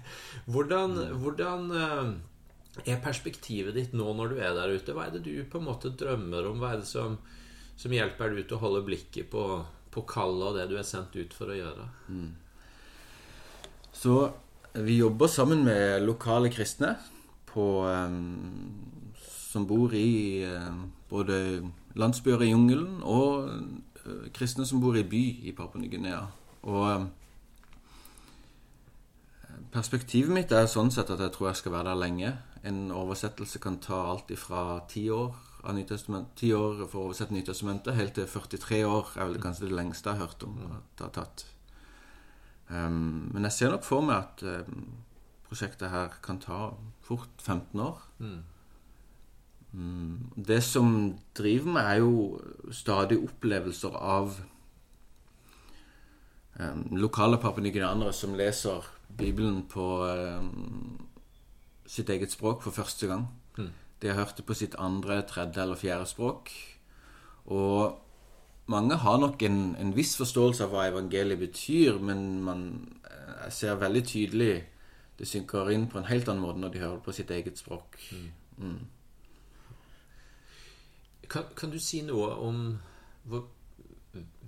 hvordan, 0.52 0.98
mm. 0.98 1.14
hvordan 1.22 1.70
eh, 1.80 2.10
er 2.84 3.00
perspektivet 3.04 3.76
ditt 3.76 3.96
nå 3.96 4.12
når 4.16 4.34
du 4.34 4.42
er 4.42 4.52
der 4.58 4.74
ute? 4.74 4.92
Hva 4.96 5.08
er 5.08 5.16
det 5.16 5.24
du 5.24 5.32
på 5.48 5.62
en 5.62 5.68
måte 5.70 5.94
drømmer 5.96 6.50
om? 6.50 6.60
Hva 6.60 6.74
er 6.74 6.82
det 6.82 6.90
som, 6.90 7.16
som 7.80 7.96
hjelper 7.96 8.34
deg 8.34 8.44
ut 8.44 8.54
å 8.56 8.60
holde 8.66 8.84
blikket 8.90 9.32
på, 9.32 9.46
på 9.94 10.04
kallet 10.10 10.50
og 10.50 10.60
det 10.60 10.68
du 10.68 10.76
er 10.76 10.86
sendt 10.86 11.16
ut 11.16 11.32
for 11.36 11.48
å 11.48 11.56
gjøre? 11.56 11.88
Mm. 12.12 12.30
Så 13.96 14.20
vi 14.76 15.00
jobber 15.00 15.32
sammen 15.32 15.64
med 15.64 16.04
lokale 16.04 16.52
kristne 16.52 16.98
på, 17.48 17.64
um, 17.88 19.16
som 19.16 19.64
bor 19.66 19.96
i 19.96 20.44
både 21.10 21.40
landsbyer 21.98 22.44
i 22.46 22.50
jungelen 22.52 23.00
og 23.02 23.48
uh, 23.48 24.26
kristne 24.36 24.66
som 24.66 24.82
bor 24.82 24.96
i 24.98 25.06
by 25.06 25.24
i 25.48 25.54
Papua 25.56 25.80
Ny-Guinea. 25.80 26.22
Og 26.62 26.86
um, 26.94 27.10
perspektivet 29.74 30.34
mitt 30.34 30.52
er 30.52 30.70
sånn 30.70 30.92
sett 30.94 31.10
at 31.10 31.22
jeg 31.22 31.34
tror 31.34 31.50
jeg 31.50 31.62
skal 31.62 31.76
være 31.78 31.92
der 31.92 32.02
lenge. 32.04 32.34
En 32.66 32.90
oversettelse 32.92 33.62
kan 33.62 33.80
ta 33.82 34.02
alt 34.12 34.30
ifra 34.34 34.82
ti 34.90 35.08
år 35.14 35.32
av 35.62 35.74
Nytestament, 35.76 36.28
10 36.36 36.52
år 36.56 36.84
for 36.86 37.00
å 37.00 37.06
oversette 37.08 37.34
Nytestamentet, 37.36 37.96
helt 37.96 38.14
til 38.16 38.28
43 38.28 38.80
år 38.88 39.10
er 39.16 39.28
vel 39.28 39.40
kanskje 39.42 39.68
det 39.68 39.76
lengste 39.76 40.08
jeg 40.08 40.20
har 40.20 40.28
hørt 40.28 40.44
om 40.46 40.56
at 40.64 40.86
det 40.96 41.06
har 41.06 41.14
tatt. 41.18 41.44
Um, 42.70 43.28
men 43.34 43.46
jeg 43.48 43.56
ser 43.56 43.74
nok 43.74 43.84
for 43.84 44.06
meg 44.06 44.22
at 44.22 44.44
um, 44.46 44.86
prosjektet 45.48 45.92
her 45.92 46.16
kan 46.24 46.38
ta 46.40 46.70
fort 47.04 47.42
15 47.42 47.82
år. 47.82 48.00
Mm. 48.22 48.40
Um, 49.72 50.32
det 50.36 50.62
som 50.66 51.18
driver 51.36 51.74
meg, 51.74 51.84
er 51.84 52.00
jo 52.02 52.40
stadig 52.74 53.20
opplevelser 53.22 53.96
av 53.96 54.40
lokale 56.92 57.38
papunyguianere 57.40 58.12
som 58.12 58.34
leser 58.36 58.84
Bibelen 59.16 59.62
på 59.70 59.84
sitt 61.88 62.10
eget 62.12 62.34
språk 62.34 62.60
for 62.66 62.76
første 62.76 63.08
gang. 63.08 63.22
Mm. 63.56 63.70
De 64.02 64.10
har 64.10 64.18
hørt 64.18 64.36
det 64.36 64.44
på 64.44 64.54
sitt 64.54 64.74
andre, 64.78 65.22
tredje 65.22 65.62
eller 65.62 65.80
fjerde 65.80 66.06
språk. 66.10 66.52
Og 67.46 67.96
mange 68.66 68.98
har 69.00 69.18
nok 69.18 69.42
en, 69.42 69.74
en 69.80 69.94
viss 69.96 70.12
forståelse 70.20 70.66
av 70.66 70.74
hva 70.74 70.84
evangeliet 70.90 71.40
betyr, 71.40 71.96
men 71.96 72.42
man 72.44 72.66
jeg 73.44 73.52
ser 73.56 73.80
veldig 73.80 74.04
tydelig 74.06 74.54
det 75.18 75.28
synker 75.28 75.70
inn 75.74 75.86
på 75.90 75.98
en 76.00 76.08
helt 76.08 76.28
annen 76.28 76.44
måte 76.44 76.62
når 76.62 76.72
de 76.72 76.80
hører 76.80 76.96
det 76.96 77.04
på 77.04 77.12
sitt 77.12 77.30
eget 77.34 77.58
språk. 77.60 77.98
Mm. 78.12 78.28
Mm. 78.56 78.78
Kan, 81.30 81.50
kan, 81.56 81.70
du 81.70 81.78
si 81.82 82.02
noe 82.02 82.32
om 82.42 82.62
hvor, 83.30 83.44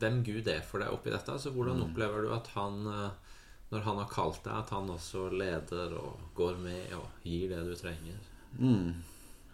hvem 0.02 0.22
Gud 0.26 0.48
er 0.50 0.64
for 0.66 0.82
deg 0.82 0.90
oppi 0.90 1.12
dette? 1.14 1.30
Altså, 1.30 1.52
hvordan 1.54 1.78
mm. 1.78 1.84
opplever 1.86 2.26
du 2.26 2.32
at 2.34 2.50
han, 2.56 2.80
eh, 2.90 3.34
når 3.70 3.84
han 3.86 4.00
har 4.02 4.10
kalt 4.10 4.42
deg, 4.42 4.54
at 4.58 4.72
han 4.74 4.90
også 4.90 5.28
leder 5.30 5.94
og 6.00 6.24
går 6.38 6.58
med 6.62 6.94
og 6.98 7.26
gir 7.26 7.52
det 7.52 7.62
du 7.68 7.74
trenger? 7.78 8.18
Mm. 8.58 8.88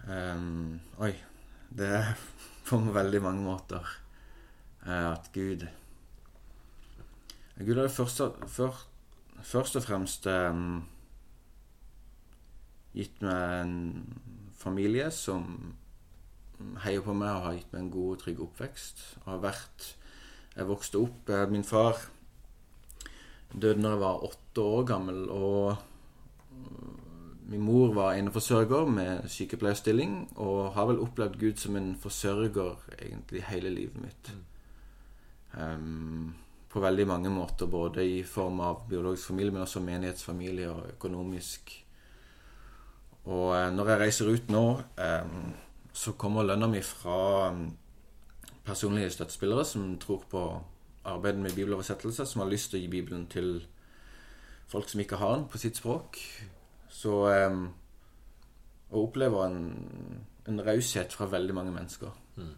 Um, 0.08 0.78
oi. 1.04 1.12
Det 1.68 1.90
er 1.98 2.14
på 2.68 2.78
veldig 2.80 3.20
mange 3.20 3.44
måter 3.44 3.84
uh, 4.86 5.12
at 5.12 5.28
Gud 5.34 5.66
Gud 7.58 7.76
har 7.76 7.88
først, 7.90 8.22
først, 8.46 8.86
først 9.42 9.76
og 9.76 9.82
fremst 9.82 10.26
um, 10.30 10.84
gitt 12.94 13.20
meg 13.22 13.62
en 13.64 13.74
familie 14.54 15.10
som 15.14 15.74
heier 16.84 17.02
på 17.04 17.14
meg 17.16 17.30
og 17.32 17.44
har 17.46 17.56
gitt 17.58 17.72
meg 17.72 17.82
en 17.84 17.90
god 17.94 18.14
og 18.14 18.22
trygg 18.22 18.44
oppvekst. 18.48 19.04
Og 19.24 19.32
har 19.32 19.42
vært 19.50 19.94
Jeg 20.58 20.66
vokste 20.66 20.98
opp 20.98 21.30
uh, 21.30 21.46
Min 21.50 21.66
far 21.66 22.00
døde 23.52 23.80
når 23.80 23.94
jeg 23.94 24.00
var 24.00 24.24
åtte 24.28 24.60
år 24.60 24.84
gammel. 24.84 25.30
og 25.30 25.76
Min 27.48 27.64
mor 27.64 27.94
var 27.94 28.12
eneforsørger 28.12 28.90
med 28.92 29.28
sykepleierstilling 29.32 30.18
og 30.36 30.74
har 30.74 30.90
vel 30.90 31.00
opplevd 31.00 31.38
Gud 31.40 31.56
som 31.56 31.76
en 31.76 31.94
forsørger 31.96 32.76
egentlig 32.98 33.46
hele 33.48 33.70
livet 33.72 34.02
mitt. 34.02 34.32
Um, 35.56 36.34
på 36.68 36.80
veldig 36.80 37.06
mange 37.08 37.30
måter, 37.32 37.66
både 37.66 38.04
i 38.04 38.22
form 38.22 38.60
av 38.60 38.82
biologisk 38.88 39.30
familie, 39.30 39.52
men 39.52 39.64
også 39.64 39.80
menighetsfamilie 39.80 40.68
og 40.70 40.90
økonomisk. 40.90 41.72
Og 43.24 43.54
uh, 43.56 43.70
når 43.72 43.88
jeg 43.88 44.00
reiser 44.02 44.28
ut 44.28 44.52
nå, 44.52 44.66
um, 45.22 45.48
så 45.92 46.12
kommer 46.12 46.46
lønna 46.46 46.68
mi 46.70 46.82
fra 46.84 47.48
um, 47.52 47.64
personlige 48.64 49.10
støttespillere 49.10 49.64
som 49.64 49.98
tror 49.98 50.24
på 50.30 50.44
arbeidet 51.08 51.40
med 51.42 51.54
bibeloversettelse, 51.56 52.26
som 52.26 52.42
har 52.42 52.50
lyst 52.50 52.70
til 52.70 52.80
å 52.80 52.82
gi 52.82 52.90
Bibelen 52.92 53.26
til 53.32 53.66
folk 54.68 54.88
som 54.88 55.00
ikke 55.00 55.18
har 55.20 55.36
den 55.36 55.48
på 55.48 55.60
sitt 55.60 55.80
språk. 55.80 56.20
Så 56.88 57.14
um, 57.48 57.68
Å 58.88 59.02
oppleve 59.04 59.42
en, 59.44 59.58
en 60.48 60.60
raushet 60.64 61.12
fra 61.12 61.26
veldig 61.28 61.54
mange 61.56 61.72
mennesker. 61.74 62.14
Mm. 62.40 62.54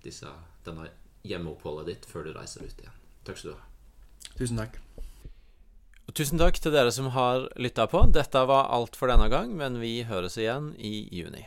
disse, 0.05 0.31
denne 0.63 0.87
hjemmeoppholdet 1.27 1.91
ditt 1.91 2.07
før 2.07 2.29
du 2.29 2.33
reiser 2.37 2.63
ut 2.63 2.85
igjen. 2.85 2.99
Takk 3.27 3.39
skal 3.39 3.51
du 3.51 3.59
ha. 3.59 3.67
Tusen 4.39 4.63
takk. 4.63 4.79
Og 6.07 6.15
tusen 6.19 6.39
takk 6.39 6.59
til 6.59 6.73
dere 6.75 6.91
som 6.91 7.11
har 7.15 7.49
lytta 7.59 7.87
på. 7.91 8.05
Dette 8.15 8.47
var 8.47 8.71
alt 8.75 8.95
for 8.99 9.11
denne 9.11 9.27
gang, 9.31 9.51
men 9.59 9.79
vi 9.83 10.01
høres 10.07 10.39
igjen 10.39 10.71
i 10.79 11.03
juni. 11.11 11.45